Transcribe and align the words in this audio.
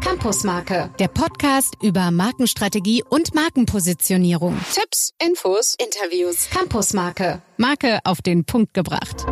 Campusmarke, 0.00 0.90
der 0.98 1.08
Podcast 1.08 1.76
über 1.82 2.10
Markenstrategie 2.10 3.02
und 3.02 3.34
Markenpositionierung. 3.34 4.56
Tipps, 4.72 5.12
Infos, 5.22 5.76
Interviews. 5.78 6.48
Campusmarke, 6.48 7.42
Marke 7.58 7.98
auf 8.04 8.22
den 8.22 8.44
Punkt 8.44 8.72
gebracht. 8.72 9.26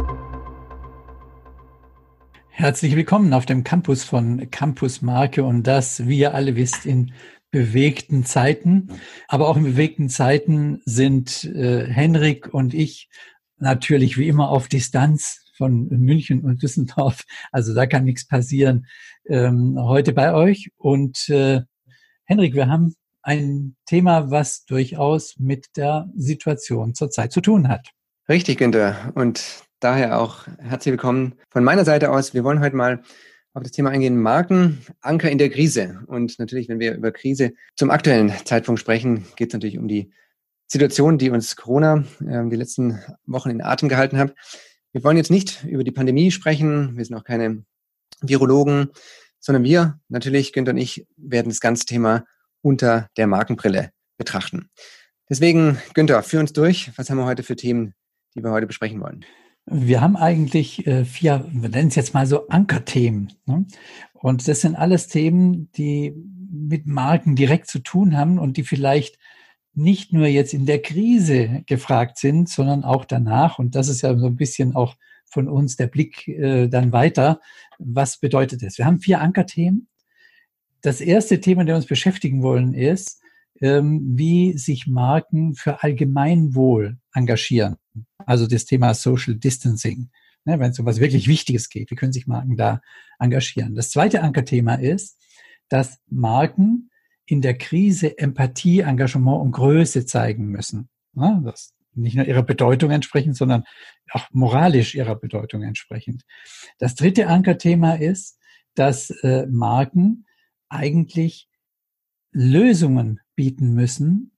Herzlich 2.48 2.94
willkommen 2.94 3.32
auf 3.32 3.46
dem 3.46 3.64
Campus 3.64 4.04
von 4.04 4.50
Campus 4.50 5.00
Marke 5.00 5.44
und 5.44 5.62
das, 5.66 6.06
wie 6.06 6.18
ihr 6.18 6.34
alle 6.34 6.56
wisst, 6.56 6.84
in 6.84 7.14
bewegten 7.50 8.26
Zeiten. 8.26 9.00
Aber 9.28 9.48
auch 9.48 9.56
in 9.56 9.64
bewegten 9.64 10.10
Zeiten 10.10 10.82
sind 10.84 11.44
äh, 11.44 11.86
Henrik 11.86 12.52
und 12.52 12.74
ich 12.74 13.08
natürlich 13.56 14.18
wie 14.18 14.28
immer 14.28 14.50
auf 14.50 14.68
Distanz 14.68 15.39
von 15.60 15.88
München 15.90 16.40
und 16.40 16.62
Düsseldorf. 16.62 17.24
Also 17.52 17.74
da 17.74 17.84
kann 17.84 18.04
nichts 18.04 18.26
passieren. 18.26 18.86
Ähm, 19.26 19.76
heute 19.78 20.14
bei 20.14 20.32
euch. 20.32 20.70
Und 20.78 21.28
äh, 21.28 21.60
Henrik, 22.24 22.54
wir 22.54 22.68
haben 22.68 22.94
ein 23.20 23.76
Thema, 23.84 24.30
was 24.30 24.64
durchaus 24.64 25.34
mit 25.38 25.66
der 25.76 26.08
Situation 26.16 26.94
zurzeit 26.94 27.30
zu 27.30 27.42
tun 27.42 27.68
hat. 27.68 27.90
Richtig, 28.26 28.56
Günther. 28.56 29.12
Und 29.14 29.62
daher 29.80 30.18
auch 30.18 30.46
herzlich 30.60 30.92
willkommen 30.92 31.34
von 31.50 31.62
meiner 31.62 31.84
Seite 31.84 32.10
aus. 32.10 32.32
Wir 32.32 32.42
wollen 32.42 32.60
heute 32.60 32.76
mal 32.76 33.02
auf 33.52 33.62
das 33.62 33.72
Thema 33.72 33.90
eingehen, 33.90 34.16
Marken, 34.16 34.80
Anker 35.02 35.30
in 35.30 35.36
der 35.36 35.50
Krise. 35.50 36.00
Und 36.06 36.38
natürlich, 36.38 36.70
wenn 36.70 36.80
wir 36.80 36.94
über 36.94 37.12
Krise 37.12 37.52
zum 37.76 37.90
aktuellen 37.90 38.32
Zeitpunkt 38.46 38.80
sprechen, 38.80 39.26
geht 39.36 39.48
es 39.48 39.52
natürlich 39.52 39.76
um 39.76 39.88
die 39.88 40.10
Situation, 40.68 41.18
die 41.18 41.28
uns 41.28 41.54
Corona 41.54 42.04
äh, 42.26 42.48
die 42.48 42.56
letzten 42.56 43.00
Wochen 43.26 43.50
in 43.50 43.60
Atem 43.60 43.90
gehalten 43.90 44.16
hat. 44.16 44.34
Wir 44.92 45.04
wollen 45.04 45.16
jetzt 45.16 45.30
nicht 45.30 45.64
über 45.64 45.84
die 45.84 45.92
Pandemie 45.92 46.30
sprechen. 46.30 46.96
Wir 46.96 47.04
sind 47.04 47.16
auch 47.16 47.24
keine 47.24 47.64
Virologen, 48.20 48.90
sondern 49.38 49.62
wir, 49.64 50.00
natürlich, 50.08 50.52
Günther 50.52 50.72
und 50.72 50.78
ich, 50.78 51.06
werden 51.16 51.48
das 51.48 51.60
ganze 51.60 51.86
Thema 51.86 52.24
unter 52.60 53.08
der 53.16 53.26
Markenbrille 53.26 53.90
betrachten. 54.18 54.68
Deswegen, 55.28 55.78
Günther, 55.94 56.22
führ 56.22 56.40
uns 56.40 56.52
durch. 56.52 56.90
Was 56.96 57.08
haben 57.08 57.18
wir 57.18 57.24
heute 57.24 57.44
für 57.44 57.56
Themen, 57.56 57.94
die 58.34 58.42
wir 58.42 58.50
heute 58.50 58.66
besprechen 58.66 59.00
wollen? 59.00 59.24
Wir 59.66 60.00
haben 60.00 60.16
eigentlich 60.16 60.86
äh, 60.86 61.04
vier, 61.04 61.46
wir 61.52 61.68
nennen 61.68 61.88
es 61.88 61.94
jetzt 61.94 62.12
mal 62.12 62.26
so 62.26 62.48
Ankerthemen. 62.48 63.32
Ne? 63.46 63.66
Und 64.12 64.48
das 64.48 64.60
sind 64.60 64.74
alles 64.74 65.06
Themen, 65.06 65.70
die 65.72 66.12
mit 66.50 66.86
Marken 66.86 67.36
direkt 67.36 67.68
zu 67.68 67.78
tun 67.78 68.16
haben 68.16 68.40
und 68.40 68.56
die 68.56 68.64
vielleicht 68.64 69.18
nicht 69.74 70.12
nur 70.12 70.26
jetzt 70.26 70.52
in 70.52 70.66
der 70.66 70.82
Krise 70.82 71.62
gefragt 71.66 72.18
sind, 72.18 72.48
sondern 72.48 72.84
auch 72.84 73.04
danach. 73.04 73.58
Und 73.58 73.74
das 73.74 73.88
ist 73.88 74.02
ja 74.02 74.16
so 74.18 74.26
ein 74.26 74.36
bisschen 74.36 74.74
auch 74.74 74.96
von 75.26 75.48
uns 75.48 75.76
der 75.76 75.86
Blick 75.86 76.26
äh, 76.28 76.68
dann 76.68 76.92
weiter. 76.92 77.40
Was 77.78 78.18
bedeutet 78.18 78.62
das? 78.62 78.78
Wir 78.78 78.86
haben 78.86 79.00
vier 79.00 79.20
Ankerthemen. 79.20 79.88
Das 80.82 81.00
erste 81.00 81.40
Thema, 81.40 81.64
das 81.64 81.68
wir 81.68 81.76
uns 81.76 81.86
beschäftigen 81.86 82.42
wollen, 82.42 82.74
ist, 82.74 83.20
ähm, 83.60 84.00
wie 84.16 84.56
sich 84.56 84.86
Marken 84.86 85.54
für 85.54 85.82
Allgemeinwohl 85.82 86.98
engagieren. 87.14 87.76
Also 88.18 88.46
das 88.46 88.64
Thema 88.64 88.94
Social 88.94 89.34
Distancing. 89.34 90.10
Ne, 90.44 90.58
Wenn 90.58 90.70
es 90.70 90.78
um 90.78 90.86
was 90.86 91.00
wirklich 91.00 91.28
Wichtiges 91.28 91.68
geht, 91.68 91.90
wie 91.90 91.94
können 91.94 92.12
sich 92.12 92.26
Marken 92.26 92.56
da 92.56 92.80
engagieren? 93.18 93.74
Das 93.74 93.90
zweite 93.90 94.22
Ankerthema 94.22 94.74
ist, 94.74 95.18
dass 95.68 95.98
Marken 96.08 96.89
in 97.30 97.42
der 97.42 97.56
Krise 97.56 98.18
Empathie, 98.18 98.80
Engagement 98.80 99.40
und 99.40 99.52
Größe 99.52 100.04
zeigen 100.04 100.46
müssen. 100.48 100.88
Ja, 101.14 101.40
das 101.44 101.74
nicht 101.94 102.16
nur 102.16 102.26
ihrer 102.26 102.42
Bedeutung 102.42 102.90
entsprechend, 102.90 103.36
sondern 103.36 103.64
auch 104.10 104.26
moralisch 104.32 104.96
ihrer 104.96 105.14
Bedeutung 105.14 105.62
entsprechend. 105.62 106.24
Das 106.78 106.96
dritte 106.96 107.28
Ankerthema 107.28 107.94
ist, 107.94 108.38
dass 108.74 109.10
äh, 109.22 109.46
Marken 109.46 110.26
eigentlich 110.68 111.48
Lösungen 112.32 113.20
bieten 113.36 113.74
müssen 113.74 114.32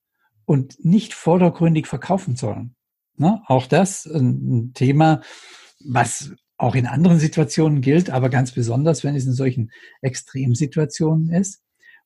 und 0.45 0.83
nicht 0.85 1.13
vordergründig 1.15 1.87
verkaufen 1.87 2.35
sollen. 2.35 2.75
Ne? 3.15 3.41
Auch 3.47 3.65
das 3.65 4.05
ein 4.05 4.73
Thema, 4.75 5.21
was 5.83 6.31
auch 6.57 6.75
in 6.75 6.85
anderen 6.85 7.19
Situationen 7.19 7.81
gilt, 7.81 8.11
aber 8.11 8.29
ganz 8.29 8.51
besonders, 8.51 9.03
wenn 9.03 9.15
es 9.15 9.25
in 9.25 9.33
solchen 9.33 9.71
Extremsituationen 10.01 11.31
ist. 11.31 11.63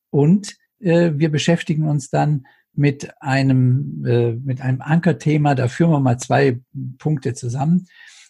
Und 0.10 0.56
wir 0.80 1.32
beschäftigen 1.32 1.88
uns 1.88 2.10
dann 2.10 2.46
mit 2.74 3.22
einem, 3.22 4.06
äh, 4.06 4.34
mit 4.34 4.62
einem 4.62 4.82
Ankerthema. 4.82 5.56
Da 5.56 5.68
führen 5.68 5.92
wir 5.92 6.00
mal 6.00 6.20
zwei 6.20 6.60
Punkte 7.00 7.34
zusammen. 7.34 7.88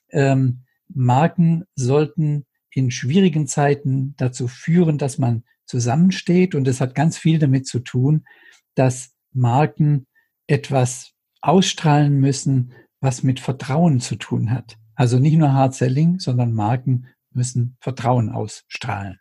Ähm, 0.10 0.64
Marken 0.88 1.66
sollten 1.76 2.46
in 2.72 2.92
schwierigen 2.92 3.48
Zeiten 3.48 4.14
dazu 4.18 4.48
führen, 4.48 4.98
dass 4.98 5.18
man 5.18 5.44
zusammensteht. 5.66 6.56
Und 6.56 6.66
das 6.66 6.80
hat 6.80 6.96
ganz 6.96 7.18
viel 7.18 7.40
damit 7.40 7.68
zu 7.68 7.80
tun, 7.80 8.26
dass 8.76 9.12
Marken 9.34 10.08
etwas 10.48 11.12
ausstrahlen 11.42 12.20
müssen, 12.20 12.72
was 13.02 13.24
mit 13.24 13.40
Vertrauen 13.40 14.00
zu 14.00 14.16
tun 14.16 14.52
hat. 14.52 14.78
Also 14.96 15.20
nicht 15.20 15.38
nur 15.38 15.54
Hard 15.54 15.76
Selling, 15.76 16.20
sondern 16.20 16.54
Marken 16.54 17.08
müssen 17.32 17.78
Vertrauen 17.82 18.30
ausstrahlen. 18.30 19.20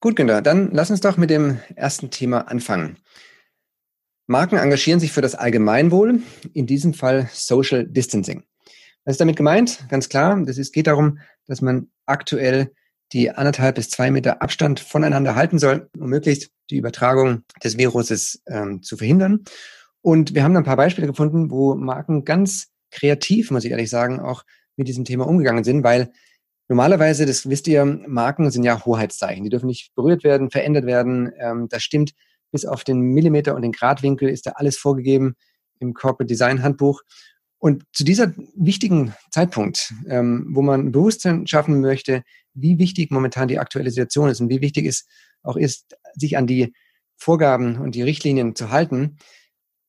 Gut, 0.00 0.14
Günther, 0.14 0.42
dann 0.42 0.70
lass 0.72 0.92
uns 0.92 1.00
doch 1.00 1.16
mit 1.16 1.28
dem 1.28 1.58
ersten 1.74 2.10
Thema 2.10 2.42
anfangen. 2.46 2.98
Marken 4.28 4.56
engagieren 4.56 5.00
sich 5.00 5.10
für 5.10 5.22
das 5.22 5.34
Allgemeinwohl, 5.34 6.20
in 6.54 6.66
diesem 6.66 6.94
Fall 6.94 7.28
Social 7.32 7.84
Distancing. 7.84 8.44
Was 9.04 9.14
ist 9.14 9.20
damit 9.20 9.34
gemeint? 9.34 9.86
Ganz 9.88 10.08
klar, 10.08 10.40
ist, 10.46 10.72
geht 10.72 10.86
darum, 10.86 11.18
dass 11.48 11.62
man 11.62 11.88
aktuell 12.06 12.72
die 13.12 13.30
anderthalb 13.32 13.74
bis 13.74 13.90
zwei 13.90 14.12
Meter 14.12 14.40
Abstand 14.40 14.78
voneinander 14.78 15.34
halten 15.34 15.58
soll, 15.58 15.90
um 15.98 16.10
möglichst 16.10 16.52
die 16.70 16.76
Übertragung 16.76 17.42
des 17.64 17.76
Viruses 17.76 18.40
ähm, 18.46 18.84
zu 18.84 18.98
verhindern. 18.98 19.44
Und 20.00 20.32
wir 20.32 20.44
haben 20.44 20.56
ein 20.56 20.62
paar 20.62 20.76
Beispiele 20.76 21.08
gefunden, 21.08 21.50
wo 21.50 21.74
Marken 21.74 22.24
ganz 22.24 22.68
kreativ, 22.92 23.50
muss 23.50 23.64
ich 23.64 23.72
ehrlich 23.72 23.90
sagen, 23.90 24.20
auch 24.20 24.44
mit 24.76 24.86
diesem 24.86 25.04
Thema 25.04 25.26
umgegangen 25.26 25.64
sind, 25.64 25.82
weil 25.82 26.12
Normalerweise, 26.68 27.24
das 27.24 27.48
wisst 27.48 27.66
ihr, 27.66 27.84
Marken 27.84 28.50
sind 28.50 28.62
ja 28.62 28.84
Hoheitszeichen. 28.84 29.42
Die 29.42 29.50
dürfen 29.50 29.66
nicht 29.66 29.94
berührt 29.94 30.22
werden, 30.22 30.50
verändert 30.50 30.84
werden. 30.84 31.32
Ähm, 31.38 31.68
das 31.68 31.82
stimmt 31.82 32.12
bis 32.50 32.66
auf 32.66 32.84
den 32.84 33.00
Millimeter 33.00 33.54
und 33.54 33.62
den 33.62 33.72
Gradwinkel 33.72 34.28
ist 34.28 34.46
da 34.46 34.52
alles 34.52 34.76
vorgegeben 34.76 35.34
im 35.80 35.94
Corporate 35.94 36.26
Design 36.26 36.62
Handbuch. 36.62 37.02
Und 37.58 37.84
zu 37.92 38.04
dieser 38.04 38.32
wichtigen 38.54 39.14
Zeitpunkt, 39.30 39.92
ähm, 40.08 40.46
wo 40.50 40.62
man 40.62 40.92
Bewusstsein 40.92 41.46
schaffen 41.46 41.80
möchte, 41.80 42.22
wie 42.54 42.78
wichtig 42.78 43.10
momentan 43.10 43.48
die 43.48 43.58
aktuelle 43.58 43.90
Situation 43.90 44.28
ist 44.28 44.40
und 44.40 44.48
wie 44.48 44.60
wichtig 44.60 44.86
es 44.86 45.06
auch 45.42 45.56
ist, 45.56 45.96
sich 46.14 46.36
an 46.36 46.46
die 46.46 46.72
Vorgaben 47.16 47.78
und 47.78 47.94
die 47.94 48.02
Richtlinien 48.02 48.54
zu 48.54 48.70
halten, 48.70 49.16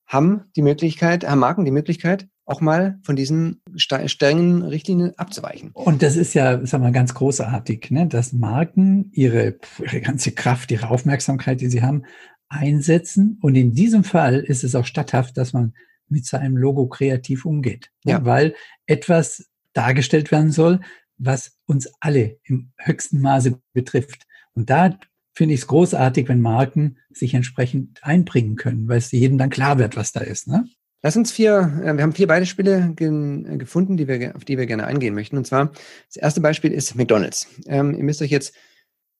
haben 0.06 0.50
die 0.56 0.62
Möglichkeit, 0.62 1.28
haben 1.28 1.38
Marken 1.38 1.64
die 1.64 1.70
Möglichkeit, 1.70 2.26
auch 2.50 2.60
mal 2.60 2.98
von 3.02 3.16
diesen 3.16 3.62
strengen 3.76 4.62
Richtlinien 4.62 5.16
abzuweichen. 5.16 5.70
Und 5.72 6.02
das 6.02 6.16
ist 6.16 6.34
ja, 6.34 6.64
sag 6.66 6.80
mal, 6.80 6.92
ganz 6.92 7.14
großartig, 7.14 7.90
ne? 7.90 8.06
dass 8.06 8.32
Marken 8.32 9.10
ihre, 9.12 9.58
ihre 9.78 10.00
ganze 10.00 10.32
Kraft, 10.32 10.70
ihre 10.70 10.90
Aufmerksamkeit, 10.90 11.60
die 11.60 11.68
sie 11.68 11.82
haben, 11.82 12.04
einsetzen. 12.48 13.38
Und 13.40 13.54
in 13.54 13.72
diesem 13.72 14.04
Fall 14.04 14.40
ist 14.40 14.64
es 14.64 14.74
auch 14.74 14.84
statthaft, 14.84 15.36
dass 15.36 15.52
man 15.52 15.74
mit 16.08 16.26
seinem 16.26 16.56
Logo 16.56 16.88
kreativ 16.88 17.44
umgeht. 17.44 17.90
Ne? 18.04 18.12
Ja. 18.12 18.24
Weil 18.24 18.54
etwas 18.86 19.48
dargestellt 19.72 20.32
werden 20.32 20.50
soll, 20.50 20.80
was 21.16 21.56
uns 21.66 21.88
alle 22.00 22.38
im 22.44 22.72
höchsten 22.78 23.20
Maße 23.20 23.60
betrifft. 23.72 24.26
Und 24.54 24.70
da 24.70 24.98
finde 25.32 25.54
ich 25.54 25.60
es 25.60 25.66
großartig, 25.68 26.28
wenn 26.28 26.40
Marken 26.40 26.98
sich 27.10 27.34
entsprechend 27.34 28.02
einbringen 28.02 28.56
können, 28.56 28.88
weil 28.88 28.98
es 28.98 29.12
jedem 29.12 29.38
dann 29.38 29.50
klar 29.50 29.78
wird, 29.78 29.96
was 29.96 30.10
da 30.10 30.20
ist. 30.20 30.48
Ne? 30.48 30.64
Lass 31.02 31.16
uns 31.16 31.32
vier, 31.32 31.80
äh, 31.82 31.96
wir 31.96 32.02
haben 32.02 32.12
vier 32.12 32.26
Beispiele 32.26 32.92
ge 32.94 33.56
gefunden, 33.56 33.96
die 33.96 34.06
wir, 34.06 34.36
auf 34.36 34.44
die 34.44 34.58
wir 34.58 34.66
gerne 34.66 34.86
eingehen 34.86 35.14
möchten. 35.14 35.38
Und 35.38 35.46
zwar, 35.46 35.72
das 36.06 36.16
erste 36.16 36.40
Beispiel 36.40 36.72
ist 36.72 36.94
McDonalds. 36.94 37.46
Ähm, 37.66 37.94
ihr 37.94 38.04
müsst 38.04 38.20
euch 38.20 38.30
jetzt, 38.30 38.54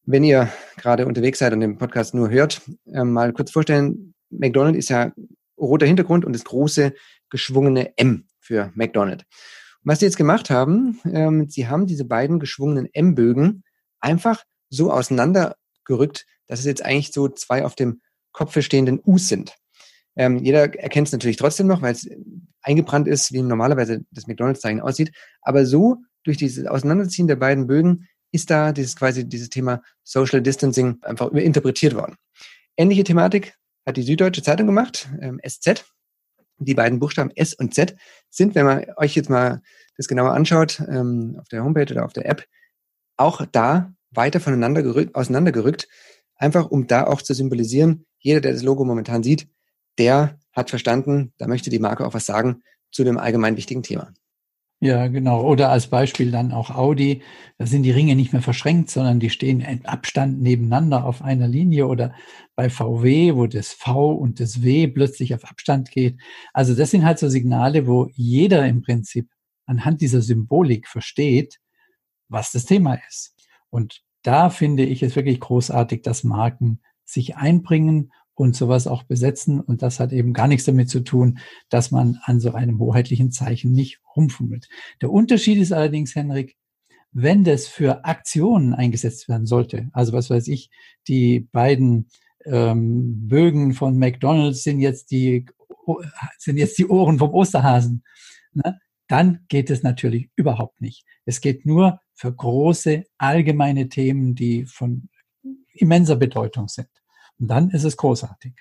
wenn 0.04 0.24
ihr 0.24 0.50
gerade 0.76 1.06
unterwegs 1.06 1.38
seid 1.38 1.52
und 1.52 1.60
den 1.60 1.78
Podcast 1.78 2.14
nur 2.14 2.30
hört, 2.30 2.60
ähm, 2.92 3.12
mal 3.12 3.32
kurz 3.32 3.50
vorstellen, 3.50 4.14
McDonald's 4.28 4.78
ist 4.78 4.90
ja 4.90 5.12
roter 5.58 5.86
Hintergrund 5.86 6.24
und 6.24 6.34
das 6.34 6.44
große 6.44 6.92
geschwungene 7.30 7.96
M 7.96 8.26
für 8.40 8.72
McDonald's. 8.74 9.24
Und 9.82 9.90
was 9.90 10.00
sie 10.00 10.06
jetzt 10.06 10.18
gemacht 10.18 10.50
haben, 10.50 11.00
ähm, 11.10 11.48
sie 11.48 11.66
haben 11.66 11.86
diese 11.86 12.04
beiden 12.04 12.40
geschwungenen 12.40 12.88
M-Bögen 12.92 13.62
einfach 14.00 14.44
so 14.68 14.92
auseinandergerückt, 14.92 16.26
dass 16.46 16.60
es 16.60 16.66
jetzt 16.66 16.84
eigentlich 16.84 17.12
so 17.12 17.28
zwei 17.28 17.64
auf 17.64 17.74
dem 17.74 18.02
Kopf 18.32 18.60
stehenden 18.60 19.00
U's 19.04 19.28
sind. 19.28 19.54
Ähm, 20.20 20.36
jeder 20.36 20.74
erkennt 20.78 21.08
es 21.08 21.12
natürlich 21.12 21.38
trotzdem 21.38 21.66
noch, 21.66 21.80
weil 21.80 21.92
es 21.94 22.06
eingebrannt 22.60 23.08
ist, 23.08 23.32
wie 23.32 23.40
normalerweise 23.40 24.04
das 24.10 24.26
McDonalds-Zeichen 24.26 24.82
aussieht. 24.82 25.12
Aber 25.40 25.64
so, 25.64 25.96
durch 26.24 26.36
dieses 26.36 26.66
Auseinanderziehen 26.66 27.26
der 27.26 27.36
beiden 27.36 27.66
Bögen, 27.66 28.06
ist 28.30 28.50
da 28.50 28.72
dieses 28.72 28.96
quasi 28.96 29.26
dieses 29.26 29.48
Thema 29.48 29.80
Social 30.04 30.42
Distancing 30.42 30.98
einfach 31.00 31.28
überinterpretiert 31.28 31.94
worden. 31.94 32.16
Ähnliche 32.76 33.02
Thematik 33.02 33.54
hat 33.86 33.96
die 33.96 34.02
Süddeutsche 34.02 34.42
Zeitung 34.42 34.66
gemacht, 34.66 35.08
ähm, 35.22 35.40
SZ. 35.42 35.86
Die 36.58 36.74
beiden 36.74 36.98
Buchstaben 36.98 37.30
S 37.34 37.54
und 37.54 37.72
Z 37.72 37.96
sind, 38.28 38.54
wenn 38.54 38.66
man 38.66 38.84
euch 38.98 39.16
jetzt 39.16 39.30
mal 39.30 39.62
das 39.96 40.06
genauer 40.06 40.34
anschaut, 40.34 40.82
ähm, 40.86 41.38
auf 41.40 41.48
der 41.48 41.64
Homepage 41.64 41.90
oder 41.90 42.04
auf 42.04 42.12
der 42.12 42.26
App, 42.26 42.46
auch 43.16 43.46
da 43.50 43.94
weiter 44.10 44.38
voneinander 44.38 44.82
gerückt, 44.82 45.14
auseinandergerückt, 45.14 45.88
einfach 46.36 46.70
um 46.70 46.86
da 46.86 47.06
auch 47.06 47.22
zu 47.22 47.32
symbolisieren, 47.32 48.04
jeder, 48.18 48.42
der 48.42 48.52
das 48.52 48.62
Logo 48.62 48.84
momentan 48.84 49.22
sieht, 49.22 49.48
der 49.98 50.38
hat 50.52 50.70
verstanden, 50.70 51.32
da 51.38 51.46
möchte 51.46 51.70
die 51.70 51.78
Marke 51.78 52.06
auch 52.06 52.14
was 52.14 52.26
sagen 52.26 52.62
zu 52.90 53.04
dem 53.04 53.18
allgemein 53.18 53.56
wichtigen 53.56 53.82
Thema. 53.82 54.12
Ja, 54.82 55.08
genau. 55.08 55.42
Oder 55.42 55.70
als 55.70 55.88
Beispiel 55.88 56.30
dann 56.30 56.52
auch 56.52 56.70
Audi. 56.70 57.22
Da 57.58 57.66
sind 57.66 57.82
die 57.82 57.90
Ringe 57.90 58.16
nicht 58.16 58.32
mehr 58.32 58.40
verschränkt, 58.40 58.88
sondern 58.88 59.20
die 59.20 59.28
stehen 59.28 59.60
in 59.60 59.84
Abstand 59.84 60.40
nebeneinander 60.40 61.04
auf 61.04 61.20
einer 61.20 61.46
Linie. 61.46 61.86
Oder 61.86 62.14
bei 62.56 62.70
VW, 62.70 63.34
wo 63.34 63.46
das 63.46 63.74
V 63.74 64.12
und 64.12 64.40
das 64.40 64.62
W 64.62 64.88
plötzlich 64.88 65.34
auf 65.34 65.44
Abstand 65.44 65.90
geht. 65.90 66.18
Also 66.54 66.74
das 66.74 66.90
sind 66.90 67.04
halt 67.04 67.18
so 67.18 67.28
Signale, 67.28 67.86
wo 67.86 68.08
jeder 68.14 68.66
im 68.66 68.80
Prinzip 68.80 69.28
anhand 69.66 70.00
dieser 70.00 70.22
Symbolik 70.22 70.88
versteht, 70.88 71.60
was 72.28 72.50
das 72.50 72.64
Thema 72.64 72.98
ist. 73.06 73.34
Und 73.68 74.00
da 74.22 74.48
finde 74.48 74.84
ich 74.84 75.02
es 75.02 75.14
wirklich 75.14 75.40
großartig, 75.40 76.00
dass 76.02 76.24
Marken 76.24 76.80
sich 77.04 77.36
einbringen 77.36 78.12
und 78.40 78.56
sowas 78.56 78.86
auch 78.86 79.02
besetzen. 79.02 79.60
Und 79.60 79.82
das 79.82 80.00
hat 80.00 80.12
eben 80.12 80.32
gar 80.32 80.48
nichts 80.48 80.64
damit 80.64 80.88
zu 80.88 81.00
tun, 81.00 81.38
dass 81.68 81.90
man 81.90 82.18
an 82.24 82.40
so 82.40 82.52
einem 82.54 82.78
hoheitlichen 82.78 83.30
Zeichen 83.30 83.72
nicht 83.72 84.00
rumfummelt. 84.16 84.68
Der 85.02 85.12
Unterschied 85.12 85.58
ist 85.58 85.72
allerdings, 85.72 86.14
Henrik, 86.14 86.56
wenn 87.12 87.44
das 87.44 87.66
für 87.66 88.06
Aktionen 88.06 88.72
eingesetzt 88.72 89.28
werden 89.28 89.44
sollte, 89.44 89.90
also 89.92 90.14
was 90.14 90.30
weiß 90.30 90.48
ich, 90.48 90.70
die 91.06 91.40
beiden 91.52 92.08
ähm, 92.46 93.28
Bögen 93.28 93.74
von 93.74 93.98
McDonald's 93.98 94.62
sind 94.62 94.80
jetzt 94.80 95.10
die 95.10 95.44
sind 96.38 96.56
jetzt 96.56 96.78
die 96.78 96.86
Ohren 96.86 97.18
vom 97.18 97.34
Osterhasen, 97.34 98.04
ne? 98.54 98.80
dann 99.08 99.40
geht 99.48 99.70
es 99.70 99.82
natürlich 99.82 100.30
überhaupt 100.36 100.80
nicht. 100.80 101.04
Es 101.26 101.40
geht 101.40 101.66
nur 101.66 102.00
für 102.14 102.32
große 102.32 103.04
allgemeine 103.18 103.88
Themen, 103.88 104.34
die 104.34 104.66
von 104.66 105.08
immenser 105.74 106.16
Bedeutung 106.16 106.68
sind. 106.68 106.88
Und 107.40 107.48
dann 107.48 107.70
ist 107.70 107.84
es 107.84 107.96
großartig. 107.96 108.52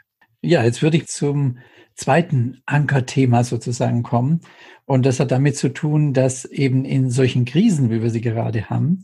Ja, 0.42 0.64
jetzt 0.64 0.82
würde 0.82 0.98
ich 0.98 1.08
zum 1.08 1.58
zweiten 1.96 2.62
Ankerthema 2.66 3.44
sozusagen 3.44 4.04
kommen. 4.04 4.42
Und 4.86 5.06
das 5.06 5.20
hat 5.20 5.32
damit 5.32 5.58
zu 5.58 5.70
tun, 5.70 6.14
dass 6.14 6.46
eben 6.46 6.86
in 6.86 7.12
solchen 7.12 7.46
Krisen, 7.46 7.90
wie 7.92 8.02
wir 8.02 8.10
sie 8.10 8.22
gerade 8.22 8.70
haben, 8.70 9.04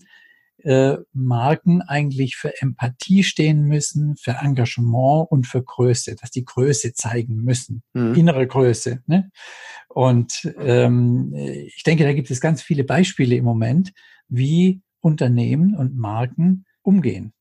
äh, 0.63 0.97
Marken 1.13 1.81
eigentlich 1.81 2.37
für 2.37 2.59
Empathie 2.61 3.23
stehen 3.23 3.63
müssen, 3.63 4.15
für 4.15 4.37
Engagement 4.41 5.27
und 5.29 5.45
für 5.45 5.61
Größe, 5.61 6.15
dass 6.15 6.31
die 6.31 6.45
Größe 6.45 6.93
zeigen 6.93 7.35
müssen, 7.43 7.83
mhm. 7.93 8.15
innere 8.15 8.47
Größe. 8.47 9.03
Ne? 9.05 9.29
Und 9.89 10.51
ähm, 10.57 11.33
ich 11.35 11.83
denke, 11.83 12.03
da 12.03 12.13
gibt 12.13 12.31
es 12.31 12.41
ganz 12.41 12.63
viele 12.63 12.83
Beispiele 12.83 13.35
im 13.35 13.43
Moment, 13.43 13.93
wie 14.27 14.81
Unternehmen 15.01 15.75
und 15.75 15.95
Marken 15.95 16.65
umgehen. 16.85 17.33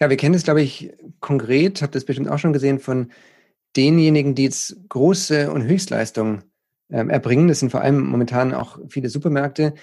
Ja, 0.00 0.10
wir 0.10 0.16
kennen 0.16 0.34
es, 0.34 0.44
glaube 0.44 0.62
ich, 0.62 0.92
konkret, 1.20 1.82
habt 1.82 1.94
ihr 1.94 1.98
es 1.98 2.04
bestimmt 2.04 2.28
auch 2.28 2.38
schon 2.38 2.52
gesehen, 2.52 2.78
von 2.78 3.12
denjenigen, 3.76 4.34
die 4.34 4.44
jetzt 4.44 4.76
große 4.88 5.52
und 5.52 5.62
Höchstleistungen 5.62 6.44
ähm, 6.90 7.10
erbringen. 7.10 7.48
Das 7.48 7.60
sind 7.60 7.70
vor 7.70 7.82
allem 7.82 8.00
momentan 8.00 8.54
auch 8.54 8.78
viele 8.88 9.10
Supermärkte. 9.10 9.74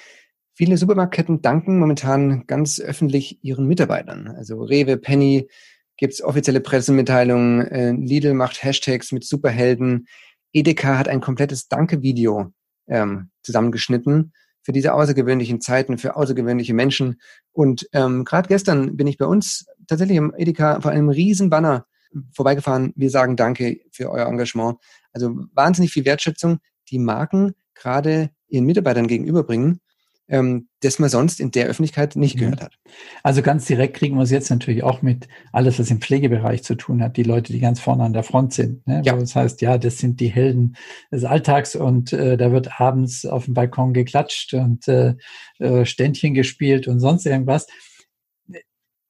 Viele 0.53 0.77
Supermarktketten 0.77 1.41
danken 1.41 1.79
momentan 1.79 2.47
ganz 2.47 2.79
öffentlich 2.79 3.43
ihren 3.43 3.67
Mitarbeitern. 3.67 4.29
Also 4.29 4.63
Rewe, 4.63 4.97
Penny 4.97 5.49
gibt's 5.97 6.21
offizielle 6.21 6.61
Pressemitteilungen, 6.61 7.61
äh, 7.67 7.91
Lidl 7.91 8.33
macht 8.33 8.63
Hashtags 8.63 9.11
mit 9.11 9.25
Superhelden, 9.25 10.07
Edeka 10.51 10.97
hat 10.97 11.09
ein 11.09 11.21
komplettes 11.21 11.67
Danke-Video 11.67 12.53
ähm, 12.87 13.29
zusammengeschnitten 13.43 14.31
für 14.65 14.71
diese 14.71 14.93
außergewöhnlichen 14.95 15.61
Zeiten, 15.61 15.99
für 15.99 16.15
außergewöhnliche 16.15 16.73
Menschen. 16.73 17.21
Und 17.51 17.87
ähm, 17.93 18.25
gerade 18.25 18.47
gestern 18.47 18.97
bin 18.97 19.05
ich 19.05 19.17
bei 19.17 19.25
uns 19.25 19.67
tatsächlich 19.87 20.17
im 20.17 20.33
Edeka 20.35 20.81
vor 20.81 20.89
einem 20.89 21.09
riesen 21.09 21.51
Banner 21.51 21.85
vorbeigefahren. 22.33 22.91
Wir 22.95 23.11
sagen 23.11 23.35
Danke 23.35 23.81
für 23.91 24.09
euer 24.09 24.27
Engagement. 24.27 24.79
Also 25.13 25.35
wahnsinnig 25.53 25.93
viel 25.93 26.05
Wertschätzung, 26.05 26.57
die 26.89 26.97
Marken 26.97 27.53
gerade 27.75 28.31
ihren 28.47 28.65
Mitarbeitern 28.65 29.05
gegenüberbringen 29.05 29.81
ähm, 30.27 30.67
das 30.81 30.99
man 30.99 31.09
sonst 31.09 31.39
in 31.39 31.51
der 31.51 31.67
Öffentlichkeit 31.67 32.15
nicht 32.15 32.35
mhm. 32.35 32.39
gehört 32.39 32.61
hat. 32.61 32.75
Also 33.23 33.41
ganz 33.41 33.65
direkt 33.65 33.95
kriegen 33.95 34.15
wir 34.15 34.23
es 34.23 34.31
jetzt 34.31 34.49
natürlich 34.49 34.83
auch 34.83 35.01
mit 35.01 35.27
alles, 35.51 35.79
was 35.79 35.91
im 35.91 36.01
Pflegebereich 36.01 36.63
zu 36.63 36.75
tun 36.75 37.03
hat, 37.03 37.17
die 37.17 37.23
Leute, 37.23 37.53
die 37.53 37.59
ganz 37.59 37.79
vorne 37.79 38.03
an 38.03 38.13
der 38.13 38.23
Front 38.23 38.53
sind. 38.53 38.85
Ne? 38.87 39.01
Ja. 39.05 39.15
Das 39.15 39.35
heißt, 39.35 39.61
ja, 39.61 39.77
das 39.77 39.97
sind 39.97 40.19
die 40.19 40.29
Helden 40.29 40.75
des 41.11 41.25
Alltags 41.25 41.75
und 41.75 42.13
äh, 42.13 42.37
da 42.37 42.51
wird 42.51 42.79
abends 42.79 43.25
auf 43.25 43.45
dem 43.45 43.53
Balkon 43.53 43.93
geklatscht 43.93 44.53
und 44.53 44.87
äh, 44.87 45.15
äh, 45.59 45.85
Ständchen 45.85 46.33
gespielt 46.33 46.87
und 46.87 46.99
sonst 46.99 47.25
irgendwas. 47.25 47.67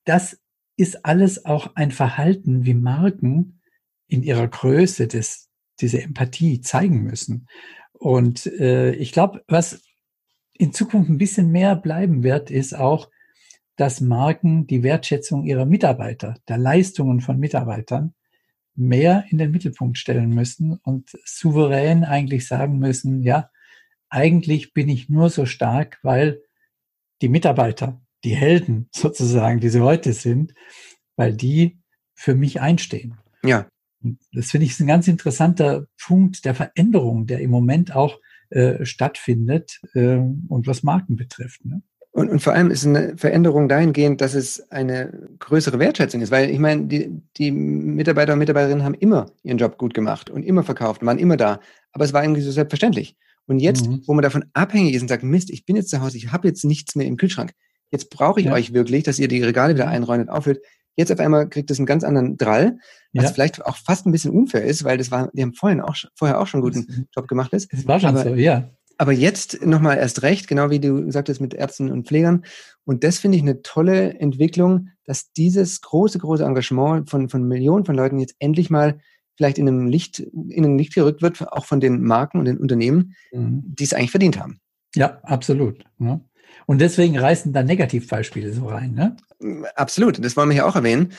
Das 0.04 0.38
ist 0.78 1.06
alles 1.06 1.46
auch 1.46 1.76
ein 1.76 1.92
Verhalten, 1.92 2.66
wie 2.66 2.74
Marken 2.74 3.62
in 4.08 4.22
ihrer 4.22 4.48
Größe 4.48 5.08
des, 5.08 5.50
diese 5.80 6.02
Empathie 6.02 6.62
zeigen 6.62 7.04
müssen. 7.04 7.48
Und 7.94 8.46
äh, 8.46 8.94
ich 8.94 9.14
glaube, 9.14 9.42
was 9.48 9.82
in 10.58 10.74
Zukunft 10.74 11.10
ein 11.10 11.18
bisschen 11.18 11.52
mehr 11.52 11.76
bleiben 11.76 12.24
wird, 12.24 12.50
ist 12.50 12.74
auch, 12.74 13.10
dass 13.76 14.02
Marken 14.02 14.68
die 14.68 14.84
Wertschätzung 14.84 15.44
ihrer 15.44 15.66
Mitarbeiter, 15.66 16.36
der 16.48 16.58
Leistungen 16.58 17.20
von 17.20 17.38
Mitarbeitern 17.38 18.14
mehr 18.76 19.26
in 19.30 19.38
den 19.38 19.52
Mittelpunkt 19.52 19.98
stellen 19.98 20.30
müssen 20.30 20.80
und 20.84 21.10
souverän 21.26 22.04
eigentlich 22.04 22.48
sagen 22.48 22.80
müssen, 22.80 23.22
ja, 23.22 23.50
eigentlich 24.10 24.74
bin 24.74 24.90
ich 24.90 25.10
nur 25.10 25.30
so 25.30 25.46
stark, 25.46 26.00
weil 26.04 26.42
die 27.22 27.30
Mitarbeiter, 27.30 28.02
die 28.24 28.36
Helden 28.36 28.90
sozusagen, 28.96 29.60
die 29.60 29.70
sie 29.70 29.82
heute 29.82 30.14
sind, 30.14 30.54
weil 31.16 31.34
die 31.34 31.80
für 32.14 32.36
mich 32.36 32.62
einstehen. 32.62 33.18
Ja. 33.44 33.68
Das 34.32 34.52
finde 34.52 34.68
ich 34.68 34.80
ein 34.80 34.88
ganz 34.88 35.08
interessanter 35.08 35.88
Punkt 36.00 36.46
der 36.46 36.54
Veränderung, 36.54 37.26
der 37.26 37.40
im 37.40 37.50
Moment 37.50 37.96
auch 37.96 38.20
äh, 38.56 38.86
stattfindet 38.86 39.82
äh, 39.96 40.16
und 40.48 40.66
was 40.66 40.82
Marken 40.82 41.18
betrifft. 41.18 41.66
Ne? 41.66 41.82
Und, 42.12 42.30
und 42.30 42.40
vor 42.40 42.54
allem 42.54 42.72
ist 42.72 42.86
eine 42.86 43.18
Veränderung 43.18 43.68
dahingehend, 43.68 44.22
dass 44.22 44.36
es 44.36 44.72
eine 44.72 45.28
größere 45.40 45.80
Wertschätzung 45.80 46.22
ist, 46.22 46.32
weil 46.32 46.50
ich 46.50 46.60
meine, 46.60 46.86
die, 46.86 47.22
die 47.36 47.52
Mitarbeiter 47.52 48.32
und 48.32 48.40
Mitarbeiterinnen 48.40 48.86
haben 48.86 48.94
immer 48.94 49.26
ihren 49.44 49.58
Job 49.58 49.78
gut 49.78 49.94
gemacht 49.94 50.30
und 50.30 50.44
immer 50.44 50.64
verkauft, 50.64 51.06
waren 51.06 51.20
immer 51.20 51.36
da, 51.36 51.60
aber 51.92 52.06
es 52.06 52.14
war 52.14 52.24
irgendwie 52.24 52.40
so 52.40 52.52
selbstverständlich. 52.52 53.18
Und 53.46 53.60
jetzt, 53.60 53.90
mhm. 53.90 54.04
wo 54.06 54.14
man 54.14 54.24
davon 54.24 54.46
abhängig 54.54 54.94
ist 54.94 55.02
und 55.02 55.10
sagt, 55.10 55.24
Mist, 55.24 55.50
ich 55.50 55.66
bin 55.66 55.76
jetzt 55.76 55.90
zu 55.90 56.00
Hause, 56.00 56.16
ich 56.16 56.32
habe 56.32 56.48
jetzt 56.48 56.64
nichts 56.64 56.96
mehr 56.96 57.06
im 57.06 57.18
Kühlschrank, 57.18 57.52
jetzt 57.92 58.10
brauche 58.10 58.40
ich 58.40 58.46
ja. 58.46 58.54
euch 58.54 58.72
wirklich, 58.72 59.04
dass 59.04 59.20
ihr 59.20 59.28
die 59.28 59.44
Regale 59.44 59.74
wieder 59.74 59.90
einräumt 59.90 60.30
und 60.30 60.30
aufhört, 60.30 60.60
Jetzt 60.96 61.12
auf 61.12 61.20
einmal 61.20 61.50
kriegt 61.50 61.70
es 61.72 61.78
einen 61.78 61.86
ganz 61.86 62.04
anderen 62.04 62.38
Drall, 62.38 62.78
was 63.14 63.26
ja. 63.26 63.32
vielleicht 63.32 63.66
auch 63.66 63.78
fast 63.78 64.06
ein 64.06 64.12
bisschen 64.12 64.32
unfair 64.32 64.64
ist, 64.64 64.84
weil 64.84 64.98
das 64.98 65.12
war, 65.12 65.30
die 65.34 65.42
haben 65.42 65.54
vorhin 65.54 65.82
auch, 65.82 65.96
vorher 66.16 66.40
auch 66.40 66.48
schon 66.48 66.62
einen 66.62 66.72
guten 66.72 67.08
Job 67.16 67.28
gemacht 67.28 67.54
ist. 67.54 67.72
Das 67.72 67.88
war 67.88 68.00
schon 68.00 68.10
aber, 68.10 68.24
so, 68.24 68.36
ja. 68.36 68.70
Aber 68.98 69.12
jetzt 69.12 69.66
nochmal 69.66 69.98
erst 69.98 70.22
recht, 70.22 70.48
genau 70.48 70.70
wie 70.70 70.80
du 70.80 71.06
gesagt 71.06 71.28
hast 71.28 71.42
mit 71.42 71.54
Ärzten 71.54 71.92
und 71.92 72.08
Pflegern. 72.08 72.46
Und 72.86 73.04
das 73.04 73.20
finde 73.20 73.38
ich 73.38 73.44
eine 73.44 73.62
tolle 73.62 74.20
Entwicklung, 74.20 74.90
dass 75.04 75.34
dieses 75.34 75.82
große, 75.82 76.20
große 76.20 76.46
Engagement 76.46 77.10
von, 77.10 77.28
von 77.28 77.46
Millionen 77.46 77.86
von 77.86 77.96
Leuten 77.96 78.20
jetzt 78.20 78.36
endlich 78.40 78.70
mal 78.70 79.00
vielleicht 79.36 79.58
in 79.58 79.68
einem 79.68 79.88
Licht, 79.88 80.20
in 80.20 80.64
ein 80.64 80.78
Licht 80.78 80.96
gerückt 80.96 81.22
wird, 81.22 81.52
auch 81.52 81.66
von 81.66 81.82
den 81.82 82.04
Marken 82.04 82.40
und 82.40 82.46
den 82.46 82.58
Unternehmen, 82.58 83.16
mhm. 83.34 83.64
die 83.66 83.84
es 83.84 83.94
eigentlich 83.94 84.12
verdient 84.12 84.40
haben. 84.40 84.62
Ja, 84.96 85.20
absolut. 85.24 85.84
Ja. 86.00 86.20
Und 86.66 86.80
deswegen 86.80 87.18
reißen 87.18 87.54
da 87.54 87.64
Negativbeispiele 87.64 88.54
so 88.54 88.68
rein, 88.68 88.94
ne? 88.94 89.16
Absolut, 89.76 90.24
das 90.24 90.36
wollen 90.36 90.50
wir 90.50 90.54
hier 90.54 90.66
auch 90.66 90.76
erwähnen. 90.76 91.14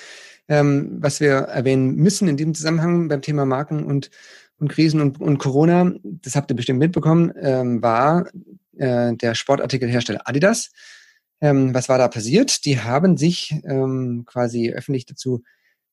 Ähm, 0.48 0.98
was 1.00 1.20
wir 1.20 1.32
erwähnen 1.32 1.96
müssen 1.96 2.28
in 2.28 2.36
diesem 2.36 2.54
Zusammenhang 2.54 3.08
beim 3.08 3.22
Thema 3.22 3.44
Marken 3.44 3.84
und, 3.84 4.10
und 4.58 4.68
Krisen 4.68 5.00
und, 5.00 5.20
und 5.20 5.38
Corona, 5.38 5.92
das 6.02 6.36
habt 6.36 6.50
ihr 6.50 6.56
bestimmt 6.56 6.78
mitbekommen, 6.78 7.32
ähm, 7.40 7.82
war 7.82 8.26
äh, 8.76 9.14
der 9.14 9.34
Sportartikelhersteller 9.34 10.22
Adidas. 10.24 10.70
Ähm, 11.40 11.74
was 11.74 11.88
war 11.88 11.98
da 11.98 12.08
passiert? 12.08 12.64
Die 12.64 12.80
haben 12.80 13.16
sich 13.16 13.54
ähm, 13.64 14.24
quasi 14.24 14.72
öffentlich 14.72 15.04
dazu 15.04 15.42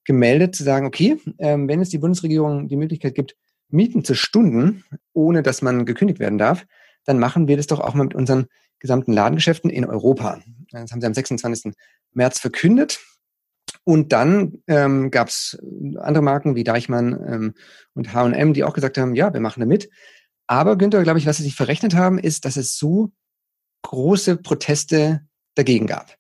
gemeldet, 0.06 0.56
zu 0.56 0.64
sagen, 0.64 0.86
okay, 0.86 1.18
ähm, 1.40 1.68
wenn 1.68 1.82
es 1.82 1.90
die 1.90 1.98
Bundesregierung 1.98 2.68
die 2.68 2.76
Möglichkeit 2.76 3.16
gibt, 3.16 3.36
Mieten 3.70 4.04
zu 4.04 4.14
stunden, 4.14 4.84
ohne 5.14 5.42
dass 5.42 5.62
man 5.62 5.86
gekündigt 5.86 6.20
werden 6.20 6.38
darf, 6.38 6.66
dann 7.06 7.20
machen 7.20 7.48
wir 7.48 7.58
das 7.58 7.68
doch 7.68 7.80
auch 7.80 7.94
mal 7.94 8.04
mit 8.04 8.16
unseren 8.16 8.48
gesamten 8.80 9.14
Ladengeschäften 9.14 9.70
in 9.70 9.86
Europa. 9.86 10.42
Das 10.72 10.92
haben 10.92 11.02
sie 11.02 11.08
am 11.08 11.14
26. 11.14 11.74
März 12.14 12.40
verkündet. 12.40 13.00
Und 13.86 14.14
dann 14.14 14.60
ähm, 14.68 15.12
gab 15.12 15.28
es 15.28 15.58
andere 15.98 16.24
Marken 16.24 16.56
wie 16.56 16.64
Deichmann 16.64 17.20
ähm, 17.28 17.54
und 17.94 18.14
H&M, 18.14 18.54
die 18.54 18.64
auch 18.64 18.74
gesagt 18.74 18.98
haben, 18.98 19.16
ja, 19.16 19.34
wir 19.34 19.42
machen 19.42 19.60
da 19.60 19.66
mit. 19.66 19.90
Aber 20.48 20.78
Günther, 20.78 21.04
glaube 21.04 21.20
ich, 21.20 21.26
was 21.26 21.38
sie 21.38 21.44
sich 21.44 21.56
verrechnet 21.56 21.96
haben, 21.96 22.18
ist, 22.18 22.46
dass 22.46 22.58
es 22.58 22.78
so 22.78 23.12
große 23.84 24.38
Proteste 24.38 25.22
dagegen 25.56 25.88
gab. 25.88 26.16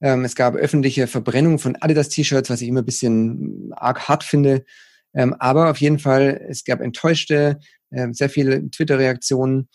Ähm, 0.00 0.24
es 0.24 0.34
gab 0.34 0.54
öffentliche 0.54 1.06
Verbrennung 1.06 1.58
von 1.58 1.76
Adidas-T-Shirts, 1.76 2.50
was 2.50 2.60
ich 2.60 2.68
immer 2.68 2.82
ein 2.82 2.86
bisschen 2.86 3.72
arg 3.74 4.08
hart 4.08 4.24
finde. 4.24 4.64
Ähm, 5.12 5.34
aber 5.38 5.70
auf 5.70 5.80
jeden 5.80 5.98
Fall, 5.98 6.40
es 6.48 6.64
gab 6.64 6.80
enttäuschte, 6.80 7.58
äh, 7.90 8.08
sehr 8.12 8.30
viele 8.30 8.70
Twitter-Reaktionen. 8.70 9.68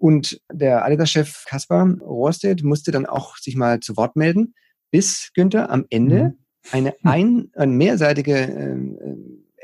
Und 0.00 0.40
der 0.50 0.86
Adidas-Chef 0.86 1.44
Kaspar 1.46 1.86
Rohrstedt 2.00 2.62
musste 2.64 2.90
dann 2.90 3.04
auch 3.04 3.36
sich 3.36 3.54
mal 3.54 3.80
zu 3.80 3.98
Wort 3.98 4.16
melden, 4.16 4.54
bis, 4.90 5.30
Günther, 5.34 5.70
am 5.70 5.84
Ende 5.90 6.24
mhm. 6.24 6.34
eine, 6.72 6.94
ein, 7.04 7.50
eine 7.54 7.72
mehrseitige 7.72 8.34
äh, 8.34 8.76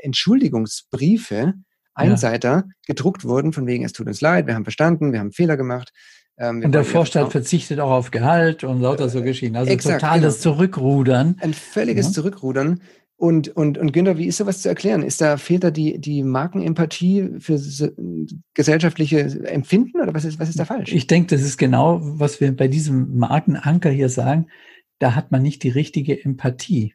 Entschuldigungsbriefe, 0.03 1.55
Einseiter, 1.95 2.49
ja. 2.49 2.63
gedruckt 2.85 3.25
wurden, 3.25 3.51
von 3.51 3.65
wegen, 3.65 3.83
es 3.83 3.93
tut 3.93 4.05
uns 4.05 4.21
leid, 4.21 4.45
wir 4.45 4.53
haben 4.53 4.63
verstanden, 4.63 5.11
wir 5.11 5.19
haben 5.19 5.31
Fehler 5.31 5.57
gemacht. 5.57 5.91
Ähm, 6.37 6.61
und 6.63 6.71
der 6.71 6.83
Vorstand 6.83 7.31
verzichtet 7.31 7.79
auch 7.79 7.89
auf 7.89 8.11
Gehalt 8.11 8.63
und 8.63 8.79
lauter 8.79 9.09
so 9.09 9.23
Geschichten. 9.23 9.55
Also 9.55 9.71
Exakt, 9.71 10.01
totales 10.01 10.43
genau. 10.43 10.55
Zurückrudern. 10.55 11.37
Ein 11.41 11.55
völliges 11.55 12.07
ja. 12.07 12.11
Zurückrudern. 12.11 12.81
Und, 13.19 13.49
und, 13.49 13.79
und 13.79 13.93
Günther, 13.93 14.19
wie 14.19 14.27
ist 14.27 14.37
sowas 14.37 14.61
zu 14.61 14.69
erklären? 14.69 15.01
Ist 15.01 15.21
da, 15.21 15.37
fehlt 15.37 15.63
da 15.63 15.71
die, 15.71 15.99
die 15.99 16.21
Markenempathie 16.21 17.39
für 17.39 17.59
gesellschaftliche 18.53 19.21
Empfinden 19.47 19.99
oder 19.99 20.13
was 20.13 20.23
ist, 20.23 20.39
was 20.39 20.49
ist 20.49 20.59
da 20.59 20.65
falsch? 20.65 20.93
Ich 20.93 21.07
denke, 21.07 21.35
das 21.35 21.41
ist 21.41 21.57
genau, 21.57 21.99
was 22.01 22.39
wir 22.39 22.55
bei 22.55 22.67
diesem 22.67 23.17
Markenanker 23.17 23.89
hier 23.89 24.09
sagen. 24.09 24.47
Da 24.99 25.15
hat 25.15 25.31
man 25.31 25.41
nicht 25.41 25.63
die 25.63 25.69
richtige 25.69 26.23
Empathie 26.23 26.93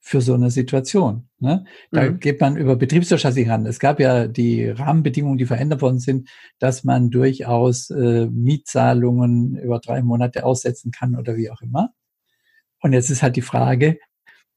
für 0.00 0.22
so 0.22 0.32
eine 0.32 0.50
Situation. 0.50 1.28
Ne? 1.40 1.64
Da 1.90 2.10
mhm. 2.10 2.20
geht 2.20 2.40
man 2.40 2.56
über 2.56 2.76
Betriebswirtschaftlich 2.76 3.48
ran. 3.48 3.66
Es 3.66 3.78
gab 3.78 4.00
ja 4.00 4.28
die 4.28 4.66
Rahmenbedingungen, 4.66 5.36
die 5.36 5.44
verändert 5.44 5.82
worden 5.82 6.00
sind, 6.00 6.30
dass 6.58 6.84
man 6.84 7.10
durchaus 7.10 7.90
äh, 7.90 8.26
Mietzahlungen 8.26 9.56
über 9.56 9.78
drei 9.78 10.02
Monate 10.02 10.44
aussetzen 10.44 10.90
kann 10.90 11.16
oder 11.16 11.36
wie 11.36 11.50
auch 11.50 11.60
immer. 11.60 11.90
Und 12.80 12.94
jetzt 12.94 13.10
ist 13.10 13.22
halt 13.22 13.36
die 13.36 13.42
Frage, 13.42 13.98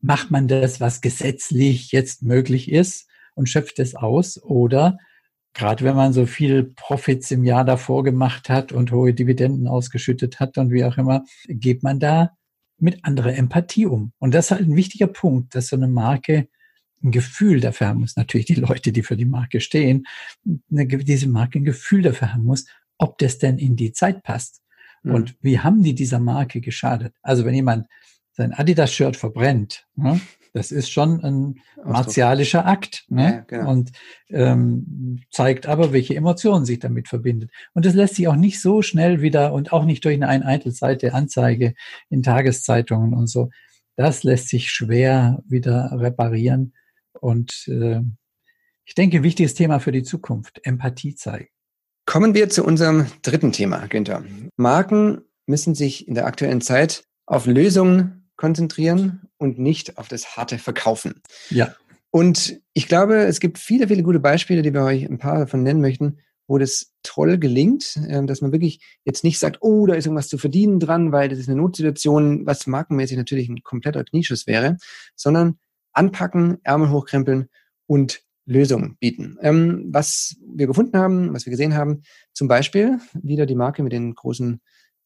macht 0.04 0.32
man 0.32 0.48
das, 0.48 0.82
was 0.82 1.02
gesetzlich 1.02 1.92
jetzt 1.92 2.24
möglich 2.24 2.70
ist 2.70 3.08
und 3.36 3.48
schöpft 3.48 3.80
es 3.80 3.96
aus 3.96 4.42
oder 4.44 4.98
gerade 5.54 5.86
wenn 5.86 5.96
man 5.96 6.12
so 6.12 6.26
viel 6.26 6.64
Profits 6.76 7.32
im 7.32 7.46
Jahr 7.46 7.64
davor 7.64 8.04
gemacht 8.04 8.50
hat 8.50 8.74
und 8.74 8.92
hohe 8.92 9.14
Dividenden 9.14 9.68
ausgeschüttet 9.68 10.40
hat 10.40 10.58
und 10.58 10.72
wie 10.72 10.84
auch 10.84 10.98
immer, 10.98 11.24
geht 11.48 11.84
man 11.84 12.00
da 12.00 12.32
mit 12.80 13.06
anderer 13.06 13.34
Empathie 13.36 13.86
um. 13.86 14.12
Und 14.20 14.34
das 14.34 14.46
ist 14.46 14.52
halt 14.52 14.68
ein 14.68 14.76
wichtiger 14.76 15.08
Punkt, 15.08 15.56
dass 15.56 15.68
so 15.68 15.78
eine 15.78 15.88
Marke 15.88 16.50
ein 17.02 17.12
Gefühl 17.12 17.62
dafür 17.62 17.88
haben 17.88 18.02
muss. 18.02 18.18
Natürlich 18.18 18.48
die 18.48 18.56
Leute, 18.56 18.92
die 18.92 19.04
für 19.04 19.16
die 19.16 19.26
Marke 19.26 19.62
stehen, 19.62 20.06
eine, 20.70 20.86
diese 20.86 21.30
Marke 21.30 21.60
ein 21.60 21.66
Gefühl 21.66 22.02
dafür 22.02 22.34
haben 22.34 22.44
muss, 22.44 22.66
ob 22.98 23.18
das 23.20 23.38
denn 23.38 23.58
in 23.58 23.78
die 23.78 23.94
Zeit 23.94 24.24
passt. 24.24 24.62
Mhm. 25.04 25.16
Und 25.16 25.36
wie 25.42 25.60
haben 25.60 25.82
die 25.82 25.96
dieser 25.96 26.20
Marke 26.20 26.60
geschadet? 26.60 27.14
Also 27.22 27.46
wenn 27.46 27.56
jemand 27.56 27.88
sein 28.34 28.54
Adidas-Shirt 28.54 29.16
verbrennt, 29.16 29.88
ne, 29.96 30.20
das 30.54 30.72
ist 30.72 30.90
schon 30.90 31.24
ein 31.24 31.62
martialischer 31.84 32.68
Akt 32.68 33.06
ne? 33.10 33.24
Ja, 33.24 33.40
genau. 33.40 33.72
und 33.72 33.92
ähm, 34.30 35.24
zeigt 35.32 35.66
aber, 35.66 35.92
welche 35.92 36.16
Emotionen 36.16 36.66
sich 36.66 36.78
damit 36.80 37.08
verbindet. 37.08 37.50
Und 37.74 37.86
das 37.86 37.96
lässt 37.96 38.16
sich 38.16 38.28
auch 38.28 38.36
nicht 38.36 38.62
so 38.62 38.84
schnell 38.84 39.22
wieder 39.22 39.52
und 39.52 39.74
auch 39.74 39.84
nicht 39.84 40.06
durch 40.06 40.22
eine 40.22 40.28
Einzelseite 40.46 41.14
Anzeige 41.14 41.74
in 42.10 42.22
Tageszeitungen 42.22 43.16
und 43.16 43.28
so. 43.28 43.50
Das 43.96 44.24
lässt 44.24 44.50
sich 44.50 44.70
schwer 44.70 45.42
wieder 45.48 45.90
reparieren. 45.94 46.74
Und 47.20 47.68
äh, 47.68 48.02
ich 48.86 48.94
denke, 48.94 49.24
wichtiges 49.24 49.56
Thema 49.56 49.80
für 49.80 49.92
die 49.92 50.04
Zukunft, 50.04 50.60
Empathie 50.64 51.16
zeigen. 51.16 51.50
Kommen 52.06 52.36
wir 52.36 52.50
zu 52.50 52.64
unserem 52.64 53.08
dritten 53.24 53.54
Thema, 53.54 53.88
Günther. 53.88 54.24
Marken 54.56 55.22
müssen 55.48 55.74
sich 55.74 56.08
in 56.08 56.14
der 56.14 56.28
aktuellen 56.28 56.62
Zeit 56.62 57.06
auf 57.26 57.48
Lösungen 57.48 58.23
konzentrieren 58.36 59.30
und 59.38 59.60
nicht 59.60 59.98
auf 59.98 60.08
das 60.08 60.36
harte 60.36 60.58
Verkaufen. 60.58 61.22
Ja. 61.50 61.76
Und 62.10 62.60
ich 62.74 62.88
glaube, 62.88 63.24
es 63.24 63.40
gibt 63.40 63.58
viele, 63.58 63.88
viele 63.88 64.04
gute 64.04 64.20
Beispiele, 64.20 64.62
die 64.62 64.74
wir 64.74 64.84
euch 64.84 65.10
ein 65.10 65.18
paar 65.18 65.40
davon 65.40 65.64
nennen 65.64 65.82
möchten, 65.82 66.20
wo 66.48 66.58
das 66.58 66.94
toll 67.04 67.38
gelingt, 67.38 68.00
ähm, 68.08 68.28
dass 68.28 68.42
man 68.42 68.52
wirklich 68.52 68.82
jetzt 69.06 69.24
nicht 69.24 69.40
sagt, 69.40 69.58
oh, 69.62 69.86
da 69.88 69.96
ist 69.96 70.06
irgendwas 70.06 70.28
zu 70.28 70.38
verdienen 70.38 70.80
dran, 70.80 71.12
weil 71.12 71.30
das 71.30 71.40
ist 71.40 71.48
eine 71.48 71.58
Notsituation, 71.58 72.46
was 72.46 72.68
markenmäßig 72.68 73.18
natürlich 73.18 73.50
ein 73.50 73.64
kompletter 73.64 74.04
Knieschuss 74.04 74.46
wäre, 74.46 74.78
sondern 75.16 75.58
anpacken, 75.94 76.58
Ärmel 76.64 76.90
hochkrempeln 76.90 77.50
und 77.88 78.22
Lösungen 78.46 78.98
bieten. 79.00 79.38
Ähm, 79.42 79.88
was 79.90 80.36
wir 80.46 80.68
gefunden 80.68 80.98
haben, 80.98 81.34
was 81.34 81.46
wir 81.46 81.52
gesehen 81.52 81.76
haben, 81.76 82.04
zum 82.34 82.48
Beispiel 82.48 83.00
wieder 83.14 83.46
die 83.46 83.56
Marke 83.56 83.84
mit 83.84 83.94
den 83.94 84.14
großen 84.14 84.62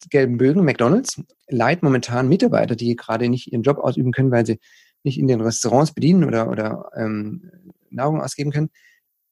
gelben 0.09 0.37
Bögen, 0.37 0.63
McDonald's, 0.63 1.21
leiht 1.47 1.83
momentan 1.83 2.29
Mitarbeiter, 2.29 2.75
die 2.75 2.95
gerade 2.95 3.29
nicht 3.29 3.51
ihren 3.51 3.63
Job 3.63 3.79
ausüben 3.79 4.11
können, 4.11 4.31
weil 4.31 4.45
sie 4.45 4.59
nicht 5.03 5.19
in 5.19 5.27
den 5.27 5.41
Restaurants 5.41 5.93
bedienen 5.93 6.23
oder, 6.23 6.49
oder 6.49 6.91
ähm, 6.95 7.51
Nahrung 7.89 8.21
ausgeben 8.21 8.51
können, 8.51 8.69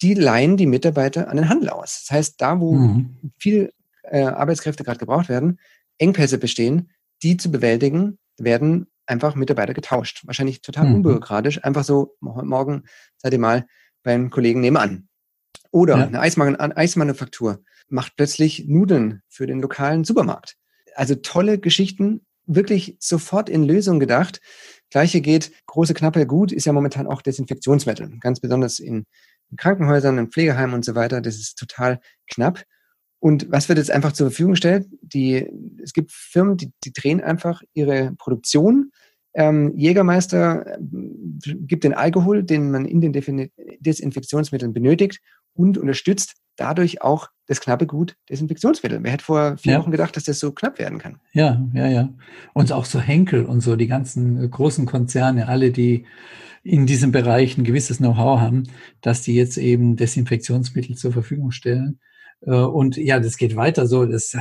die 0.02 0.14
leihen 0.14 0.58
die 0.58 0.66
Mitarbeiter 0.66 1.30
an 1.30 1.38
den 1.38 1.50
Handel 1.50 1.70
aus. 1.70 2.06
Das 2.06 2.16
heißt, 2.16 2.42
da, 2.42 2.60
wo 2.60 2.74
mhm. 2.74 3.32
viele 3.38 3.72
äh, 4.04 4.24
Arbeitskräfte 4.24 4.84
gerade 4.84 5.00
gebraucht 5.00 5.30
werden, 5.30 5.60
Engpässe 5.98 6.38
bestehen, 6.38 6.92
die 7.24 7.38
zu 7.38 7.52
bewältigen, 7.52 8.18
werden 8.38 8.88
einfach 9.06 9.36
Mitarbeiter 9.36 9.74
getauscht. 9.74 10.24
Wahrscheinlich 10.26 10.62
total 10.62 10.88
mhm. 10.88 10.96
unbürokratisch. 10.96 11.64
Einfach 11.64 11.84
so, 11.84 12.16
morgen 12.20 12.84
seid 13.18 13.34
ihr 13.34 13.40
mal 13.40 13.66
beim 14.04 14.30
Kollegen 14.30 14.62
nebenan. 14.62 15.08
Oder 15.76 15.98
ja. 15.98 16.08
eine 16.08 16.22
Eisman 16.22 16.56
Eismanufaktur 16.56 17.62
macht 17.90 18.16
plötzlich 18.16 18.64
Nudeln 18.66 19.22
für 19.28 19.46
den 19.46 19.60
lokalen 19.60 20.06
Supermarkt. 20.06 20.56
Also 20.96 21.16
tolle 21.16 21.60
Geschichten, 21.60 22.22
wirklich 22.46 22.96
sofort 23.02 23.50
in 23.50 23.66
Lösung 23.66 24.00
gedacht. 24.00 24.40
Gleiche 24.90 25.20
geht, 25.20 25.52
große 25.66 25.94
Knappe 25.94 26.26
gut, 26.28 26.54
ist 26.54 26.64
ja 26.64 26.72
momentan 26.72 27.08
auch 27.08 27.22
Desinfektionsmittel. 27.22 28.10
Ganz 28.22 28.40
besonders 28.40 28.80
in, 28.80 29.06
Krankenhäusern, 29.58 30.18
in 30.18 30.32
Pflegeheimen 30.32 30.76
und 30.76 30.86
so 30.86 30.96
weiter. 30.96 31.20
Das 31.20 31.36
ist 31.36 31.60
total 31.60 32.00
knapp. 32.32 32.64
Und 33.20 33.52
was 33.52 33.68
wird 33.68 33.78
jetzt 33.78 33.92
einfach 33.92 34.14
zur 34.14 34.30
Verfügung 34.30 34.54
gestellt? 34.54 34.88
Die, 35.02 35.46
es 35.84 35.92
gibt 35.92 36.14
Firmen, 36.14 36.56
die, 36.56 36.72
die 36.86 36.94
drehen 36.94 37.20
einfach 37.20 37.62
ihre 37.74 38.14
Produktion. 38.18 38.94
Ähm, 39.34 39.74
Jägermeister 39.76 40.66
äh, 40.68 40.78
gibt 40.80 41.84
den 41.84 41.94
Alkohol, 41.94 42.44
den 42.44 42.72
man 42.72 42.86
in 42.86 43.02
den 43.02 43.12
Desinfektionsmitteln 43.82 44.72
benötigt 44.72 45.20
und 45.56 45.78
unterstützt 45.78 46.36
dadurch 46.58 47.02
auch 47.02 47.30
das 47.48 47.62
knappe 47.62 47.86
Gut 47.86 48.16
Desinfektionsmittel. 48.30 49.00
Wer 49.04 49.12
hätte 49.12 49.26
vor 49.26 49.58
vier 49.58 49.74
ja. 49.74 49.80
Wochen 49.80 49.92
gedacht, 49.92 50.16
dass 50.16 50.24
das 50.24 50.40
so 50.40 50.52
knapp 50.52 50.80
werden 50.80 51.00
kann? 51.00 51.20
Ja, 51.34 51.66
ja, 51.74 51.88
ja. 51.88 52.14
Und 52.54 52.72
auch 52.72 52.86
so 52.86 53.00
Henkel 53.00 53.46
und 53.46 53.62
so, 53.62 53.76
die 53.76 53.88
ganzen 53.88 54.44
äh, 54.44 54.48
großen 54.48 54.86
Konzerne, 54.86 55.48
alle, 55.48 55.72
die 55.72 56.06
in 56.64 56.88
diesem 56.88 57.12
Bereich 57.12 57.58
ein 57.58 57.64
gewisses 57.64 57.98
Know-how 57.98 58.40
haben, 58.40 58.64
dass 59.02 59.22
die 59.22 59.36
jetzt 59.36 59.58
eben 59.58 59.96
Desinfektionsmittel 59.96 60.96
zur 60.96 61.12
Verfügung 61.12 61.52
stellen. 61.52 62.00
Äh, 62.42 62.56
und 62.56 62.98
ja, 62.98 63.20
das 63.20 63.38
geht 63.38 63.56
weiter 63.56 63.86
so. 63.86 64.06
Das, 64.06 64.34
äh, 64.34 64.40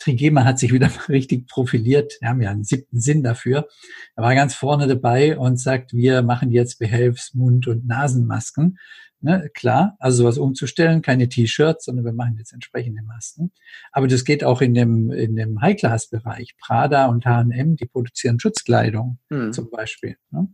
Trigema 0.00 0.44
hat 0.44 0.58
sich 0.58 0.72
wieder 0.72 0.90
richtig 1.08 1.46
profiliert. 1.46 2.14
Wir 2.20 2.30
haben 2.30 2.42
ja 2.42 2.50
einen 2.50 2.64
siebten 2.64 3.00
Sinn 3.00 3.22
dafür. 3.22 3.68
Er 4.16 4.24
war 4.24 4.34
ganz 4.34 4.54
vorne 4.54 4.88
dabei 4.88 5.38
und 5.38 5.60
sagt, 5.60 5.92
wir 5.92 6.22
machen 6.22 6.50
jetzt 6.50 6.80
Behelfs-, 6.80 7.34
Mund- 7.34 7.68
und 7.68 7.86
Nasenmasken. 7.86 8.78
Ne, 9.22 9.50
klar, 9.52 9.96
also 9.98 10.22
sowas 10.22 10.38
umzustellen, 10.38 11.02
keine 11.02 11.28
T-Shirts, 11.28 11.84
sondern 11.84 12.06
wir 12.06 12.14
machen 12.14 12.36
jetzt 12.38 12.54
entsprechende 12.54 13.02
Masken. 13.02 13.52
Aber 13.92 14.08
das 14.08 14.24
geht 14.24 14.44
auch 14.44 14.62
in 14.62 14.72
dem, 14.72 15.10
in 15.12 15.36
dem 15.36 15.60
High-Class-Bereich. 15.60 16.56
Prada 16.58 17.04
und 17.04 17.26
H&M, 17.26 17.76
die 17.76 17.84
produzieren 17.84 18.40
Schutzkleidung 18.40 19.18
hm. 19.28 19.52
zum 19.52 19.68
Beispiel. 19.68 20.16
Ne? 20.30 20.48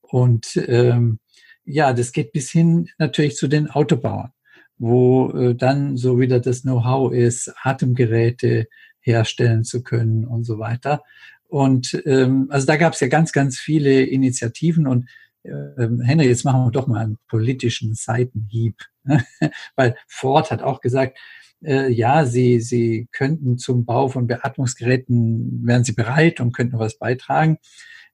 Und 0.00 0.56
ähm, 0.66 1.20
ja, 1.64 1.92
das 1.92 2.10
geht 2.10 2.32
bis 2.32 2.50
hin 2.50 2.88
natürlich 2.98 3.36
zu 3.36 3.46
den 3.46 3.70
Autobauern, 3.70 4.32
wo 4.78 5.30
äh, 5.30 5.54
dann 5.54 5.96
so 5.96 6.18
wieder 6.18 6.40
das 6.40 6.62
Know-how 6.62 7.12
ist, 7.12 7.52
Atemgeräte 7.62 8.66
herstellen 9.00 9.62
zu 9.62 9.84
können 9.84 10.24
und 10.24 10.42
so 10.42 10.58
weiter. 10.58 11.04
Und 11.46 12.02
ähm, 12.04 12.48
also 12.50 12.66
da 12.66 12.76
gab 12.76 12.94
es 12.94 13.00
ja 13.00 13.06
ganz, 13.06 13.32
ganz 13.32 13.58
viele 13.58 14.02
Initiativen 14.02 14.88
und 14.88 15.08
Henry, 15.44 16.26
jetzt 16.26 16.44
machen 16.44 16.64
wir 16.64 16.70
doch 16.70 16.86
mal 16.86 17.04
einen 17.04 17.18
politischen 17.28 17.94
Seitenhieb. 17.94 18.76
Weil 19.76 19.96
Ford 20.06 20.50
hat 20.50 20.62
auch 20.62 20.80
gesagt, 20.80 21.18
äh, 21.62 21.90
ja, 21.90 22.24
sie, 22.24 22.60
sie 22.60 23.08
könnten 23.12 23.58
zum 23.58 23.84
Bau 23.84 24.08
von 24.08 24.26
Beatmungsgeräten, 24.26 25.66
wären 25.66 25.84
sie 25.84 25.92
bereit 25.92 26.40
und 26.40 26.52
könnten 26.52 26.78
was 26.78 26.98
beitragen. 26.98 27.58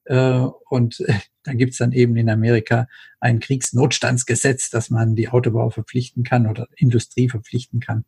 Äh, 0.05 0.47
und 0.69 0.99
äh, 1.01 1.13
da 1.43 1.53
gibt's 1.53 1.77
dann 1.77 1.91
eben 1.91 2.15
in 2.15 2.29
Amerika 2.29 2.87
ein 3.19 3.39
Kriegsnotstandsgesetz, 3.39 4.69
dass 4.69 4.89
man 4.89 5.15
die 5.15 5.29
Autobauer 5.29 5.71
verpflichten 5.71 6.23
kann 6.23 6.47
oder 6.47 6.67
Industrie 6.75 7.29
verpflichten 7.29 7.79
kann, 7.79 8.05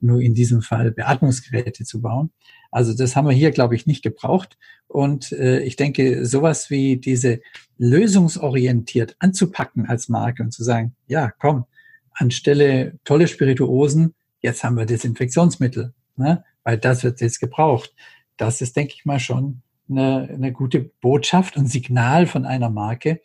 nur 0.00 0.20
in 0.20 0.34
diesem 0.34 0.62
Fall 0.62 0.90
Beatmungsgeräte 0.90 1.84
zu 1.84 2.00
bauen. 2.00 2.30
Also 2.70 2.94
das 2.94 3.16
haben 3.16 3.26
wir 3.26 3.34
hier, 3.34 3.50
glaube 3.50 3.74
ich, 3.74 3.86
nicht 3.86 4.02
gebraucht. 4.02 4.58
Und 4.86 5.32
äh, 5.32 5.60
ich 5.60 5.76
denke, 5.76 6.24
sowas 6.26 6.70
wie 6.70 6.96
diese 6.96 7.40
lösungsorientiert 7.78 9.16
anzupacken 9.18 9.86
als 9.86 10.08
Marke 10.08 10.42
und 10.42 10.52
zu 10.52 10.64
sagen, 10.64 10.94
ja, 11.06 11.30
komm, 11.38 11.64
anstelle 12.12 12.98
tolle 13.04 13.28
Spirituosen, 13.28 14.14
jetzt 14.40 14.64
haben 14.64 14.76
wir 14.76 14.86
Desinfektionsmittel, 14.86 15.94
ne? 16.16 16.44
weil 16.64 16.78
das 16.78 17.04
wird 17.04 17.20
jetzt 17.20 17.40
gebraucht. 17.40 17.94
Das 18.36 18.60
ist, 18.60 18.76
denke 18.76 18.94
ich 18.96 19.04
mal, 19.04 19.20
schon 19.20 19.62
eine, 19.88 20.28
eine 20.32 20.52
gute 20.52 20.80
Botschaft 20.80 21.56
und 21.56 21.66
Signal 21.66 22.26
von 22.26 22.44
einer 22.44 22.70
Marke, 22.70 23.20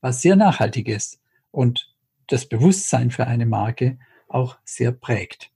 was 0.00 0.22
sehr 0.22 0.36
nachhaltig 0.36 0.88
ist 0.88 1.20
und 1.50 1.94
das 2.26 2.48
Bewusstsein 2.48 3.10
für 3.10 3.26
eine 3.26 3.46
Marke 3.46 3.98
auch 4.28 4.56
sehr 4.64 4.92
prägt. 4.92 5.50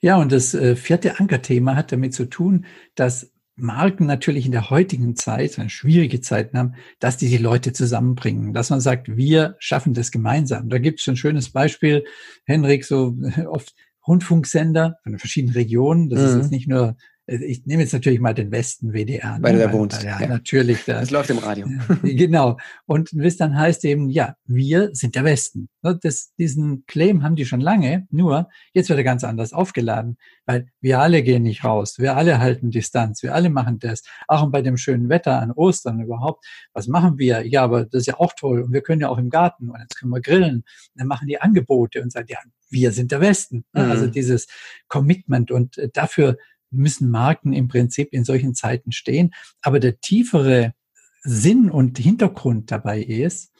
Ja, 0.00 0.16
und 0.16 0.32
das 0.32 0.54
äh, 0.54 0.76
vierte 0.76 1.18
Ankerthema 1.20 1.76
hat 1.76 1.92
damit 1.92 2.14
zu 2.14 2.26
tun, 2.26 2.66
dass 2.94 3.30
Marken 3.56 4.06
natürlich 4.06 4.46
in 4.46 4.52
der 4.52 4.70
heutigen 4.70 5.14
Zeit, 5.14 5.58
eine 5.58 5.70
schwierige 5.70 6.20
Zeiten 6.20 6.58
haben, 6.58 6.74
dass 6.98 7.16
die 7.16 7.28
die 7.28 7.38
Leute 7.38 7.72
zusammenbringen, 7.72 8.52
dass 8.52 8.70
man 8.70 8.80
sagt, 8.80 9.16
wir 9.16 9.54
schaffen 9.60 9.94
das 9.94 10.10
gemeinsam. 10.10 10.68
Da 10.68 10.78
gibt 10.78 11.00
es 11.00 11.06
ein 11.06 11.16
schönes 11.16 11.50
Beispiel, 11.50 12.04
Henrik, 12.44 12.84
so 12.84 13.16
oft 13.46 13.74
Rundfunksender 14.06 14.98
von 15.02 15.18
verschiedenen 15.18 15.54
Regionen. 15.54 16.10
Das 16.10 16.20
mhm. 16.20 16.26
ist 16.26 16.34
jetzt 16.36 16.50
nicht 16.50 16.68
nur 16.68 16.96
ich 17.26 17.64
nehme 17.64 17.82
jetzt 17.82 17.92
natürlich 17.92 18.20
mal 18.20 18.34
den 18.34 18.50
Westen 18.50 18.92
WDR. 18.92 19.38
Weil 19.40 19.54
ne? 19.54 19.60
du 19.60 19.66
da 19.66 19.72
wohnst. 19.72 20.02
Ja, 20.02 20.20
ja, 20.20 20.26
natürlich. 20.26 20.84
Da, 20.84 21.00
das 21.00 21.10
läuft 21.10 21.30
im 21.30 21.38
Radio. 21.38 21.66
genau. 22.02 22.58
Und 22.86 23.10
was 23.14 23.36
dann 23.36 23.56
heißt 23.56 23.84
eben, 23.86 24.10
ja, 24.10 24.36
wir 24.44 24.90
sind 24.92 25.14
der 25.14 25.24
Westen. 25.24 25.68
Ne, 25.82 25.98
das, 26.02 26.34
diesen 26.38 26.84
Claim 26.86 27.22
haben 27.22 27.36
die 27.36 27.46
schon 27.46 27.60
lange, 27.60 28.06
nur 28.10 28.48
jetzt 28.72 28.90
wird 28.90 28.98
er 28.98 29.04
ganz 29.04 29.24
anders 29.24 29.52
aufgeladen, 29.52 30.18
weil 30.44 30.66
wir 30.80 31.00
alle 31.00 31.22
gehen 31.22 31.42
nicht 31.44 31.64
raus, 31.64 31.98
wir 31.98 32.16
alle 32.16 32.38
halten 32.40 32.70
Distanz, 32.70 33.22
wir 33.22 33.34
alle 33.34 33.48
machen 33.48 33.78
das. 33.78 34.02
Auch 34.28 34.50
bei 34.50 34.60
dem 34.60 34.76
schönen 34.76 35.08
Wetter 35.08 35.40
an 35.40 35.50
Ostern 35.50 36.00
überhaupt. 36.00 36.44
Was 36.74 36.88
machen 36.88 37.18
wir? 37.18 37.46
Ja, 37.46 37.64
aber 37.64 37.84
das 37.84 38.00
ist 38.00 38.06
ja 38.06 38.18
auch 38.18 38.34
toll 38.38 38.62
und 38.62 38.72
wir 38.72 38.82
können 38.82 39.00
ja 39.00 39.08
auch 39.08 39.18
im 39.18 39.30
Garten 39.30 39.70
und 39.70 39.80
jetzt 39.80 39.98
können 39.98 40.10
wir 40.10 40.20
grillen. 40.20 40.64
Dann 40.94 41.06
machen 41.06 41.26
die 41.26 41.40
Angebote 41.40 42.02
und 42.02 42.12
sagen, 42.12 42.26
ja, 42.28 42.38
wir 42.70 42.92
sind 42.92 43.12
der 43.12 43.20
Westen. 43.20 43.64
Ne, 43.72 43.82
also 43.82 43.84
mhm. 43.84 43.90
Also 43.94 44.06
dieses 44.08 44.46
Commitment 44.88 45.50
und 45.50 45.78
äh, 45.78 45.88
dafür 45.92 46.36
müssen 46.74 47.10
Marken 47.10 47.52
im 47.52 47.68
Prinzip 47.68 48.12
in 48.12 48.24
solchen 48.24 48.54
Zeiten 48.54 48.92
stehen. 48.92 49.32
Aber 49.62 49.80
der 49.80 50.00
tiefere 50.00 50.74
Sinn 51.22 51.70
und 51.70 51.98
Hintergrund 51.98 52.70
dabei 52.70 53.02
ist, 53.02 53.52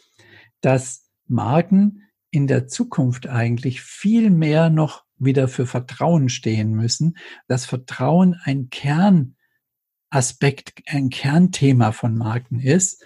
dass 0.61 1.09
Marken 1.27 2.03
in 2.31 2.47
der 2.47 2.67
Zukunft 2.67 3.27
eigentlich 3.27 3.81
viel 3.81 4.31
mehr 4.31 4.71
noch 4.71 5.05
wieder 5.19 5.49
für 5.49 5.67
Vertrauen 5.67 6.29
stehen 6.29 6.73
müssen. 6.73 7.17
Das 7.49 7.65
Vertrauen 7.65 8.37
ein 8.43 8.69
Kernaspekt, 8.71 10.83
ein 10.87 11.11
Kernthema 11.11 11.93
von 11.93 12.17
Marken 12.17 12.61
ist. 12.61 13.05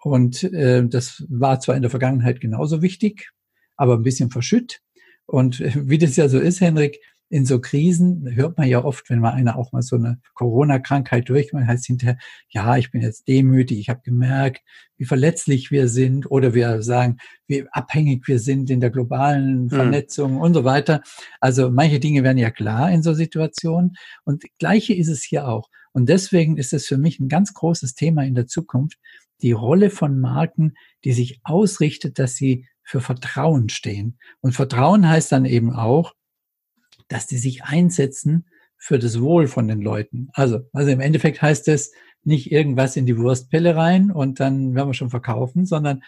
Und 0.00 0.42
äh, 0.44 0.86
das 0.86 1.24
war 1.28 1.60
zwar 1.60 1.76
in 1.76 1.82
der 1.82 1.90
Vergangenheit 1.90 2.40
genauso 2.40 2.82
wichtig, 2.82 3.30
aber 3.76 3.94
ein 3.94 4.02
bisschen 4.02 4.30
verschütt. 4.30 4.80
Und 5.26 5.60
äh, 5.60 5.88
wie 5.88 5.98
das 5.98 6.16
ja 6.16 6.28
so 6.28 6.38
ist, 6.38 6.60
Henrik, 6.60 6.98
in 7.28 7.46
so 7.46 7.60
Krisen 7.60 8.28
hört 8.34 8.58
man 8.58 8.68
ja 8.68 8.84
oft, 8.84 9.08
wenn 9.10 9.20
man 9.20 9.34
einer 9.34 9.56
auch 9.56 9.72
mal 9.72 9.82
so 9.82 9.96
eine 9.96 10.20
Corona-Krankheit 10.34 11.28
durchmacht, 11.28 11.66
heißt 11.66 11.86
hinterher, 11.86 12.18
ja, 12.48 12.76
ich 12.76 12.90
bin 12.90 13.02
jetzt 13.02 13.26
demütig, 13.26 13.78
ich 13.78 13.88
habe 13.88 14.02
gemerkt, 14.04 14.62
wie 14.96 15.04
verletzlich 15.04 15.70
wir 15.70 15.88
sind 15.88 16.30
oder 16.30 16.54
wir 16.54 16.82
sagen, 16.82 17.16
wie 17.46 17.66
abhängig 17.72 18.28
wir 18.28 18.38
sind 18.38 18.70
in 18.70 18.80
der 18.80 18.90
globalen 18.90 19.64
mhm. 19.64 19.70
Vernetzung 19.70 20.34
mhm. 20.34 20.40
und 20.40 20.54
so 20.54 20.64
weiter. 20.64 21.02
Also 21.40 21.70
manche 21.70 21.98
Dinge 21.98 22.22
werden 22.22 22.38
ja 22.38 22.50
klar 22.50 22.90
in 22.90 23.02
so 23.02 23.14
Situationen 23.14 23.96
und 24.24 24.44
gleiche 24.58 24.94
ist 24.94 25.08
es 25.08 25.22
hier 25.22 25.48
auch. 25.48 25.68
Und 25.92 26.08
deswegen 26.08 26.56
ist 26.56 26.72
es 26.72 26.86
für 26.86 26.98
mich 26.98 27.20
ein 27.20 27.28
ganz 27.28 27.54
großes 27.54 27.94
Thema 27.94 28.24
in 28.24 28.34
der 28.34 28.46
Zukunft, 28.46 28.98
die 29.42 29.52
Rolle 29.52 29.90
von 29.90 30.18
Marken, 30.20 30.74
die 31.04 31.12
sich 31.12 31.40
ausrichtet, 31.44 32.18
dass 32.18 32.34
sie 32.34 32.66
für 32.82 33.00
Vertrauen 33.00 33.68
stehen. 33.68 34.18
Und 34.40 34.52
Vertrauen 34.52 35.08
heißt 35.08 35.32
dann 35.32 35.44
eben 35.44 35.72
auch, 35.72 36.14
dass 37.08 37.26
die 37.26 37.36
sich 37.36 37.64
einsetzen 37.64 38.46
für 38.76 38.98
das 38.98 39.20
Wohl 39.20 39.46
von 39.46 39.68
den 39.68 39.80
Leuten. 39.80 40.28
Also, 40.32 40.60
also 40.72 40.90
im 40.90 41.00
Endeffekt 41.00 41.40
heißt 41.40 41.68
es 41.68 41.92
nicht 42.22 42.52
irgendwas 42.52 42.96
in 42.96 43.06
die 43.06 43.18
Wurstpelle 43.18 43.76
rein 43.76 44.10
und 44.10 44.40
dann 44.40 44.74
werden 44.74 44.88
wir 44.88 44.94
schon 44.94 45.10
verkaufen, 45.10 45.66
sondern 45.66 46.02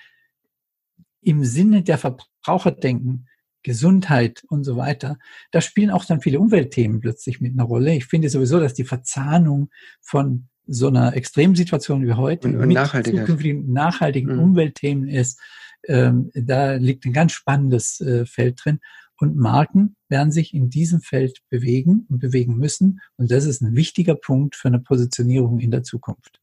im 1.22 1.44
Sinne 1.44 1.82
der 1.82 1.98
Verbraucherdenken, 1.98 3.28
Gesundheit 3.62 4.44
und 4.48 4.62
so 4.62 4.76
weiter, 4.76 5.18
da 5.50 5.60
spielen 5.60 5.90
auch 5.90 6.04
dann 6.04 6.20
viele 6.20 6.38
Umweltthemen 6.38 7.00
plötzlich 7.00 7.40
mit 7.40 7.52
einer 7.52 7.64
Rolle. 7.64 7.96
Ich 7.96 8.06
finde 8.06 8.30
sowieso, 8.30 8.60
dass 8.60 8.74
die 8.74 8.84
Verzahnung 8.84 9.70
von 10.00 10.48
so 10.68 10.86
einer 10.86 11.16
Extremsituation 11.16 12.06
wie 12.06 12.12
heute 12.12 12.46
und, 12.46 12.60
und 12.60 12.68
mit 12.68 12.78
zukünftigen 12.78 13.72
nachhaltigen 13.72 14.36
mhm. 14.36 14.42
Umweltthemen 14.42 15.08
ist, 15.08 15.40
ähm, 15.88 16.30
da 16.34 16.74
liegt 16.74 17.06
ein 17.06 17.12
ganz 17.12 17.32
spannendes 17.32 18.00
äh, 18.00 18.24
Feld 18.24 18.60
drin. 18.64 18.78
Und 19.18 19.36
Marken 19.36 19.96
werden 20.08 20.30
sich 20.30 20.52
in 20.52 20.68
diesem 20.68 21.00
Feld 21.00 21.40
bewegen 21.48 22.06
und 22.10 22.18
bewegen 22.18 22.56
müssen. 22.56 23.00
Und 23.16 23.30
das 23.30 23.46
ist 23.46 23.62
ein 23.62 23.74
wichtiger 23.74 24.14
Punkt 24.14 24.56
für 24.56 24.68
eine 24.68 24.78
Positionierung 24.78 25.58
in 25.58 25.70
der 25.70 25.82
Zukunft. 25.82 26.40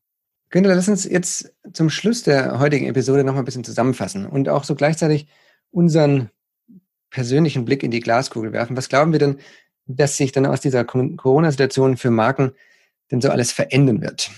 Günther, 0.50 0.76
lass 0.76 0.88
uns 0.88 1.06
jetzt 1.06 1.52
zum 1.74 1.90
Schluss 1.90 2.24
der 2.24 2.60
heutigen 2.60 2.88
Episode 2.88 3.24
noch 3.24 3.34
mal 3.34 3.40
ein 3.40 3.46
bisschen 3.46 3.64
zusammenfassen 3.64 4.26
und 4.26 4.50
auch 4.50 4.64
so 4.64 4.76
gleichzeitig 4.76 5.28
unseren 5.72 6.30
persönlichen 7.10 7.66
Blick 7.66 7.84
in 7.84 7.92
die 7.92 8.02
Glaskugel 8.02 8.54
werfen. 8.54 8.78
Was 8.78 8.90
glauben 8.90 9.12
wir 9.12 9.20
denn, 9.20 9.38
dass 9.88 10.18
sich 10.18 10.32
dann 10.32 10.46
aus 10.46 10.62
dieser 10.62 10.84
Corona-Situation 10.84 11.98
für 11.98 12.12
Marken 12.12 12.52
denn 13.12 13.22
so 13.22 13.30
alles 13.30 13.52
verändern 13.52 14.02
wird? 14.02 14.30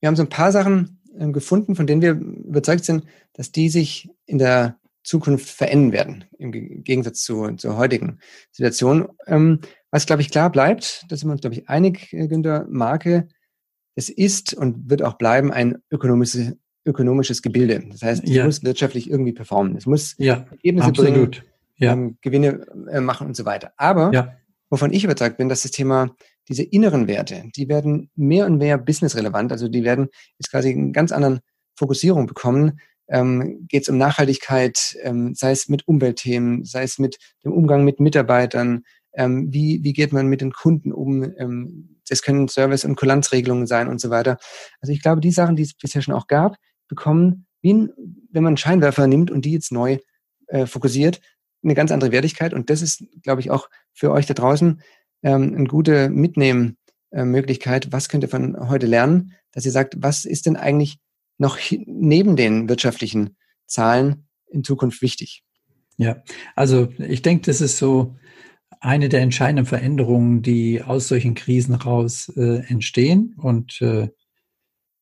Wir 0.00 0.08
haben 0.08 0.16
so 0.16 0.22
ein 0.22 0.28
paar 0.28 0.52
Sachen 0.52 1.00
ähm, 1.18 1.32
gefunden, 1.32 1.76
von 1.76 1.86
denen 1.86 2.02
wir 2.02 2.12
überzeugt 2.12 2.84
sind, 2.84 3.04
dass 3.32 3.52
die 3.52 3.68
sich 3.68 4.08
in 4.26 4.38
der 4.38 4.78
Zukunft 5.06 5.48
verändern 5.48 5.92
werden, 5.92 6.24
im 6.38 6.50
Gegensatz 6.82 7.22
zu, 7.22 7.52
zur 7.52 7.76
heutigen 7.76 8.18
Situation. 8.50 9.08
Ähm, 9.26 9.60
was, 9.90 10.04
glaube 10.04 10.20
ich, 10.20 10.30
klar 10.30 10.50
bleibt, 10.50 11.06
da 11.08 11.16
sind 11.16 11.28
wir 11.28 11.32
uns, 11.32 11.40
glaube 11.40 11.54
ich, 11.54 11.68
einig, 11.68 12.12
äh, 12.12 12.26
Günther, 12.26 12.66
Marke, 12.68 13.28
es 13.94 14.10
ist 14.10 14.52
und 14.52 14.90
wird 14.90 15.02
auch 15.02 15.14
bleiben 15.14 15.52
ein 15.52 15.76
ökonomisches, 15.90 16.56
ökonomisches 16.84 17.40
Gebilde. 17.40 17.84
Das 17.88 18.02
heißt, 18.02 18.24
es 18.24 18.30
ja. 18.30 18.44
muss 18.44 18.64
wirtschaftlich 18.64 19.08
irgendwie 19.08 19.32
performen. 19.32 19.76
Es 19.76 19.86
muss 19.86 20.16
ja, 20.18 20.44
Ergebnisse 20.50 20.88
absolut. 20.88 21.30
bringen, 21.30 21.44
ja. 21.76 21.92
ähm, 21.92 22.18
Gewinne 22.20 22.66
äh, 22.90 23.00
machen 23.00 23.28
und 23.28 23.36
so 23.36 23.44
weiter. 23.44 23.72
Aber 23.76 24.34
wovon 24.70 24.92
ich 24.92 25.04
überzeugt 25.04 25.36
bin, 25.38 25.48
dass 25.48 25.62
das 25.62 25.70
Thema 25.70 26.14
diese 26.48 26.64
inneren 26.64 27.06
Werte, 27.06 27.44
die 27.54 27.68
werden 27.68 28.10
mehr 28.16 28.46
und 28.46 28.58
mehr 28.58 28.76
businessrelevant. 28.76 29.52
Also 29.52 29.68
die 29.68 29.84
werden 29.84 30.08
jetzt 30.38 30.50
quasi 30.50 30.70
einen 30.70 30.92
ganz 30.92 31.12
anderen 31.12 31.40
Fokussierung 31.76 32.26
bekommen, 32.26 32.80
ähm, 33.08 33.66
geht 33.68 33.82
es 33.82 33.88
um 33.88 33.98
Nachhaltigkeit, 33.98 34.96
ähm, 35.02 35.34
sei 35.34 35.52
es 35.52 35.68
mit 35.68 35.86
Umweltthemen, 35.86 36.64
sei 36.64 36.82
es 36.82 36.98
mit 36.98 37.18
dem 37.44 37.52
Umgang 37.52 37.84
mit 37.84 38.00
Mitarbeitern, 38.00 38.84
ähm, 39.14 39.52
wie, 39.52 39.82
wie 39.82 39.92
geht 39.92 40.12
man 40.12 40.26
mit 40.26 40.40
den 40.40 40.52
Kunden 40.52 40.92
um, 40.92 41.22
ähm, 41.38 41.96
es 42.08 42.22
können 42.22 42.48
Service- 42.48 42.84
und 42.84 42.96
Kulanzregelungen 42.96 43.66
sein 43.66 43.88
und 43.88 44.00
so 44.00 44.10
weiter. 44.10 44.38
Also 44.80 44.92
ich 44.92 45.02
glaube, 45.02 45.20
die 45.20 45.30
Sachen, 45.30 45.56
die 45.56 45.62
es 45.62 45.74
bisher 45.74 46.02
schon 46.02 46.14
auch 46.14 46.26
gab, 46.26 46.56
bekommen, 46.88 47.46
wie 47.62 47.72
ein, 47.72 47.90
wenn 48.30 48.44
man 48.44 48.56
Scheinwerfer 48.56 49.06
nimmt 49.06 49.30
und 49.30 49.44
die 49.44 49.52
jetzt 49.52 49.72
neu 49.72 49.98
äh, 50.48 50.66
fokussiert, 50.66 51.20
eine 51.64 51.74
ganz 51.74 51.90
andere 51.90 52.12
Wertigkeit. 52.12 52.54
Und 52.54 52.70
das 52.70 52.82
ist, 52.82 53.04
glaube 53.22 53.40
ich, 53.40 53.50
auch 53.50 53.68
für 53.92 54.12
euch 54.12 54.26
da 54.26 54.34
draußen 54.34 54.80
ähm, 55.22 55.54
eine 55.56 55.66
gute 55.66 56.10
Mitnehmen-Möglichkeit. 56.10 57.90
Was 57.90 58.08
könnt 58.08 58.22
ihr 58.22 58.28
von 58.28 58.68
heute 58.68 58.86
lernen, 58.86 59.32
dass 59.52 59.64
ihr 59.64 59.72
sagt, 59.72 59.96
was 59.98 60.24
ist 60.24 60.46
denn 60.46 60.56
eigentlich 60.56 60.98
noch 61.38 61.58
neben 61.86 62.36
den 62.36 62.68
wirtschaftlichen 62.68 63.36
Zahlen 63.66 64.28
in 64.50 64.64
Zukunft 64.64 65.02
wichtig? 65.02 65.42
Ja, 65.98 66.22
also 66.54 66.88
ich 66.98 67.22
denke, 67.22 67.46
das 67.46 67.60
ist 67.60 67.78
so 67.78 68.16
eine 68.80 69.08
der 69.08 69.20
entscheidenden 69.20 69.66
Veränderungen, 69.66 70.42
die 70.42 70.82
aus 70.82 71.08
solchen 71.08 71.34
Krisen 71.34 71.74
raus 71.74 72.30
äh, 72.36 72.58
entstehen. 72.68 73.34
Und 73.38 73.80
äh, 73.80 74.08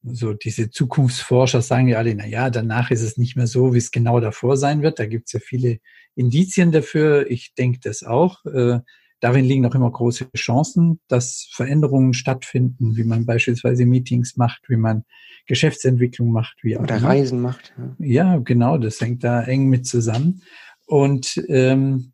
so 0.03 0.35
diese 0.35 0.71
Zukunftsforscher 0.71 1.63
sagen 1.63 1.89
ja 1.89 1.99
alle, 1.99 2.15
na 2.15 2.27
ja, 2.27 2.51
danach 2.51 2.91
ist 2.91 3.03
es 3.03 3.17
nicht 3.17 3.37
mehr 3.37 3.47
so, 3.47 3.75
wie 3.75 3.79
es 3.79 3.91
genau 3.91 4.21
davor 4.21 4.57
sein 4.57 4.83
wird. 4.83 4.99
Da 4.99 5.07
gibt 5.07 5.27
es 5.27 5.33
ja 5.33 5.41
viele 5.41 5.79
Indizien 6.15 6.73
dafür. 6.73 7.31
Ich 7.31 7.55
denke 7.55 7.81
das 7.83 8.05
auch. 8.05 8.45
Äh, 8.45 8.81
darin 9.25 9.47
liegen 9.47 9.65
auch 9.65 9.75
immer 9.75 9.91
große 9.91 10.29
Chancen, 10.37 11.01
dass 11.09 11.49
Veränderungen 11.51 12.13
stattfinden, 12.13 12.95
wie 12.95 13.05
man 13.05 13.25
beispielsweise 13.25 13.87
Meetings 13.87 14.37
macht, 14.37 14.69
wie 14.69 14.77
man 14.77 15.05
Geschäftsentwicklung 15.47 16.31
macht, 16.31 16.59
wie 16.63 16.77
auch 16.77 16.83
Oder 16.83 16.99
immer. 16.99 17.09
Reisen 17.09 17.41
macht. 17.41 17.73
Ja. 17.99 18.35
ja, 18.35 18.37
genau, 18.37 18.77
das 18.77 19.01
hängt 19.01 19.25
da 19.25 19.43
eng 19.43 19.69
mit 19.71 19.87
zusammen. 19.87 20.43
Und 20.85 21.43
ähm, 21.49 22.11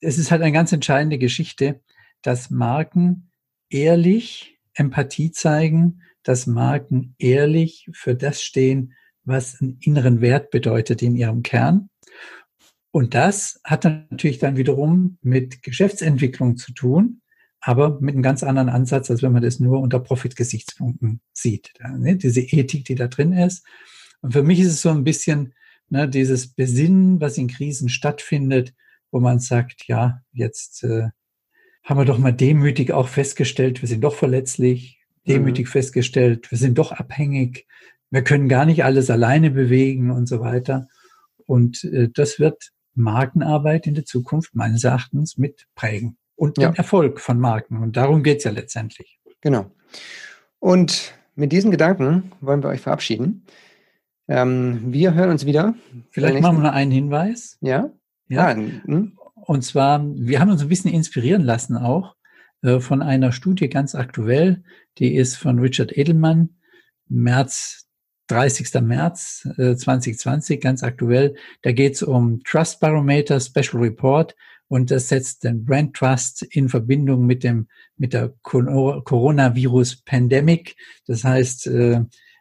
es 0.00 0.18
ist 0.18 0.30
halt 0.30 0.42
eine 0.42 0.52
ganz 0.52 0.70
entscheidende 0.70 1.18
Geschichte, 1.18 1.80
dass 2.22 2.48
Marken 2.48 3.32
ehrlich 3.68 4.60
Empathie 4.72 5.32
zeigen, 5.32 6.02
dass 6.22 6.46
Marken 6.46 7.16
ehrlich 7.18 7.90
für 7.92 8.14
das 8.14 8.40
stehen, 8.40 8.92
was 9.24 9.60
einen 9.60 9.78
inneren 9.80 10.20
Wert 10.20 10.52
bedeutet 10.52 11.02
in 11.02 11.16
ihrem 11.16 11.42
Kern 11.42 11.88
und 12.94 13.12
das 13.14 13.58
hat 13.64 13.84
dann 13.84 14.06
natürlich 14.10 14.38
dann 14.38 14.56
wiederum 14.56 15.18
mit 15.20 15.64
Geschäftsentwicklung 15.64 16.56
zu 16.56 16.72
tun, 16.72 17.22
aber 17.60 17.98
mit 18.00 18.14
einem 18.14 18.22
ganz 18.22 18.44
anderen 18.44 18.68
Ansatz, 18.68 19.10
als 19.10 19.20
wenn 19.20 19.32
man 19.32 19.42
das 19.42 19.58
nur 19.58 19.80
unter 19.80 19.98
Profit-Gesichtspunkten 19.98 21.20
sieht. 21.32 21.72
Ne? 21.98 22.14
Diese 22.14 22.40
Ethik, 22.40 22.84
die 22.84 22.94
da 22.94 23.08
drin 23.08 23.32
ist. 23.32 23.66
Und 24.20 24.30
für 24.30 24.44
mich 24.44 24.60
ist 24.60 24.68
es 24.68 24.82
so 24.82 24.90
ein 24.90 25.02
bisschen 25.02 25.54
ne, 25.88 26.08
dieses 26.08 26.54
Besinnen, 26.54 27.20
was 27.20 27.36
in 27.36 27.48
Krisen 27.48 27.88
stattfindet, 27.88 28.74
wo 29.10 29.18
man 29.18 29.40
sagt, 29.40 29.88
ja, 29.88 30.22
jetzt 30.32 30.84
äh, 30.84 31.08
haben 31.82 31.98
wir 31.98 32.04
doch 32.04 32.18
mal 32.18 32.30
demütig 32.30 32.92
auch 32.92 33.08
festgestellt, 33.08 33.82
wir 33.82 33.88
sind 33.88 34.04
doch 34.04 34.14
verletzlich, 34.14 35.00
demütig 35.26 35.66
mhm. 35.66 35.70
festgestellt, 35.70 36.48
wir 36.52 36.58
sind 36.58 36.78
doch 36.78 36.92
abhängig, 36.92 37.66
wir 38.10 38.22
können 38.22 38.48
gar 38.48 38.66
nicht 38.66 38.84
alles 38.84 39.10
alleine 39.10 39.50
bewegen 39.50 40.12
und 40.12 40.28
so 40.28 40.38
weiter. 40.38 40.86
Und 41.44 41.82
äh, 41.82 42.08
das 42.14 42.38
wird 42.38 42.70
Markenarbeit 42.94 43.86
in 43.86 43.94
der 43.94 44.04
Zukunft 44.04 44.54
meines 44.54 44.84
Erachtens 44.84 45.36
mit 45.36 45.66
prägen 45.74 46.16
und 46.36 46.58
ja. 46.58 46.70
den 46.70 46.76
Erfolg 46.76 47.20
von 47.20 47.38
Marken. 47.38 47.78
Und 47.78 47.96
darum 47.96 48.22
geht's 48.22 48.44
ja 48.44 48.50
letztendlich. 48.50 49.18
Genau. 49.40 49.70
Und 50.58 51.14
mit 51.34 51.52
diesen 51.52 51.70
Gedanken 51.70 52.32
wollen 52.40 52.62
wir 52.62 52.70
euch 52.70 52.80
verabschieden. 52.80 53.44
Ähm, 54.28 54.92
wir 54.92 55.14
hören 55.14 55.30
uns 55.30 55.44
wieder. 55.44 55.74
Vielleicht 56.10 56.40
machen 56.40 56.58
wir 56.58 56.64
noch 56.64 56.72
einen 56.72 56.90
Hinweis. 56.90 57.58
Ja. 57.60 57.90
Ja. 58.28 58.48
Ah, 58.48 58.54
hm? 58.54 59.18
Und 59.34 59.62
zwar, 59.62 60.02
wir 60.02 60.40
haben 60.40 60.50
uns 60.50 60.62
ein 60.62 60.68
bisschen 60.68 60.90
inspirieren 60.90 61.42
lassen 61.42 61.76
auch 61.76 62.16
äh, 62.62 62.80
von 62.80 63.02
einer 63.02 63.32
Studie 63.32 63.68
ganz 63.68 63.94
aktuell. 63.94 64.62
Die 64.98 65.14
ist 65.14 65.36
von 65.36 65.58
Richard 65.58 65.96
Edelmann, 65.96 66.56
März 67.08 67.86
30. 68.28 68.80
März 68.82 69.48
äh, 69.58 69.76
2020, 69.76 70.60
ganz 70.60 70.82
aktuell. 70.82 71.34
Da 71.62 71.72
geht 71.72 71.94
es 71.94 72.02
um 72.02 72.42
Trust 72.44 72.80
Barometer 72.80 73.40
Special 73.40 73.82
Report 73.82 74.34
und 74.68 74.90
das 74.90 75.08
setzt 75.08 75.44
den 75.44 75.64
Brand 75.64 75.94
Trust 75.94 76.42
in 76.42 76.68
Verbindung 76.68 77.26
mit 77.26 77.44
dem 77.44 77.68
mit 77.96 78.12
der 78.12 78.34
Coronavirus 78.42 80.02
Pandemic. 80.02 80.76
Das 81.06 81.22
heißt, 81.24 81.66
äh, 81.68 82.00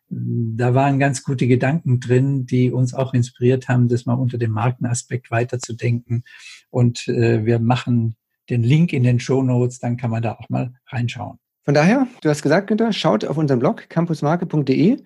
da 0.09 0.73
waren 0.73 0.99
ganz 0.99 1.23
gute 1.23 1.47
Gedanken 1.47 1.99
drin, 1.99 2.45
die 2.45 2.71
uns 2.71 2.93
auch 2.93 3.13
inspiriert 3.13 3.67
haben, 3.67 3.87
das 3.87 4.05
mal 4.05 4.13
unter 4.13 4.37
dem 4.37 4.51
Markenaspekt 4.51 5.31
weiterzudenken. 5.31 6.23
Und 6.69 7.07
äh, 7.07 7.45
wir 7.45 7.59
machen 7.59 8.15
den 8.49 8.63
Link 8.63 8.93
in 8.93 9.03
den 9.03 9.19
Show 9.19 9.41
Notes, 9.41 9.79
dann 9.79 9.97
kann 9.97 10.11
man 10.11 10.21
da 10.21 10.33
auch 10.33 10.49
mal 10.49 10.73
reinschauen. 10.87 11.39
Von 11.63 11.73
daher, 11.73 12.07
du 12.21 12.29
hast 12.29 12.41
gesagt, 12.41 12.67
Günther, 12.67 12.91
schaut 12.91 13.23
auf 13.25 13.37
unseren 13.37 13.59
Blog 13.59 13.87
campusmarke.de 13.89 15.01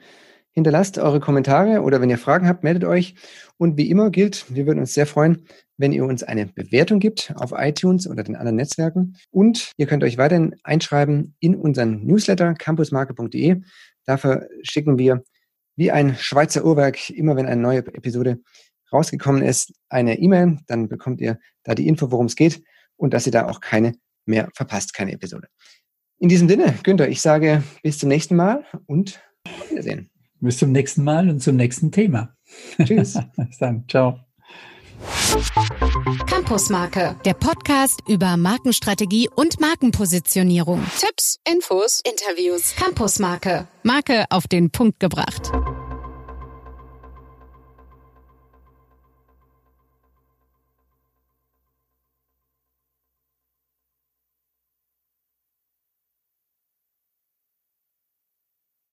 Hinterlasst 0.57 0.97
eure 0.97 1.19
Kommentare 1.19 1.83
oder 1.83 2.01
wenn 2.01 2.09
ihr 2.09 2.17
Fragen 2.17 2.47
habt, 2.47 2.63
meldet 2.63 2.83
euch. 2.83 3.13
Und 3.57 3.77
wie 3.77 3.91
immer 3.91 4.09
gilt, 4.09 4.43
wir 4.49 4.65
würden 4.65 4.79
uns 4.79 4.95
sehr 4.95 5.05
freuen, 5.05 5.45
wenn 5.77 5.91
ihr 5.91 6.03
uns 6.03 6.23
eine 6.23 6.47
Bewertung 6.47 6.99
gibt 6.99 7.31
auf 7.35 7.53
iTunes 7.55 8.07
oder 8.09 8.23
den 8.23 8.35
anderen 8.35 8.55
Netzwerken. 8.55 9.17
Und 9.29 9.73
ihr 9.77 9.85
könnt 9.85 10.03
euch 10.03 10.17
weiterhin 10.17 10.55
einschreiben 10.63 11.35
in 11.39 11.55
unseren 11.55 12.03
Newsletter 12.07 12.55
campusmarke.de. 12.55 13.61
Dafür 14.05 14.49
schicken 14.63 14.97
wir 14.97 15.23
wie 15.75 15.91
ein 15.91 16.15
Schweizer 16.15 16.65
Uhrwerk, 16.65 17.11
immer 17.11 17.35
wenn 17.35 17.45
eine 17.45 17.61
neue 17.61 17.85
Episode 17.93 18.39
rausgekommen 18.91 19.43
ist, 19.43 19.73
eine 19.89 20.17
E-Mail. 20.17 20.57
Dann 20.65 20.89
bekommt 20.89 21.21
ihr 21.21 21.37
da 21.65 21.75
die 21.75 21.87
Info, 21.87 22.09
worum 22.09 22.25
es 22.25 22.35
geht 22.35 22.63
und 22.95 23.13
dass 23.13 23.27
ihr 23.27 23.31
da 23.31 23.45
auch 23.45 23.61
keine 23.61 23.93
mehr 24.25 24.49
verpasst, 24.55 24.95
keine 24.95 25.11
Episode. 25.11 25.49
In 26.17 26.29
diesem 26.29 26.49
Sinne, 26.49 26.73
Günther, 26.81 27.09
ich 27.09 27.21
sage 27.21 27.61
bis 27.83 27.99
zum 27.99 28.09
nächsten 28.09 28.35
Mal 28.35 28.65
und 28.87 29.21
auf 29.45 29.69
Wiedersehen. 29.69 30.09
Bis 30.39 30.57
zum 30.57 30.71
nächsten 30.71 31.03
Mal 31.03 31.29
und 31.29 31.41
zum 31.41 31.55
nächsten 31.55 31.91
Thema. 31.91 32.35
Tschüss. 32.83 33.17
Bis 33.37 33.57
dann. 33.59 33.85
Ciao. 33.89 34.19
Campusmarke, 36.27 37.15
der 37.23 37.33
Podcast 37.33 38.01
über 38.07 38.35
Markenstrategie 38.35 39.29
und 39.35 39.59
Markenpositionierung. 39.59 40.83
Tipps, 40.99 41.37
Infos, 41.47 42.01
Interviews. 42.03 42.75
Campusmarke, 42.75 43.67
Marke 43.83 44.25
auf 44.29 44.47
den 44.47 44.71
Punkt 44.71 44.99
gebracht. 44.99 45.51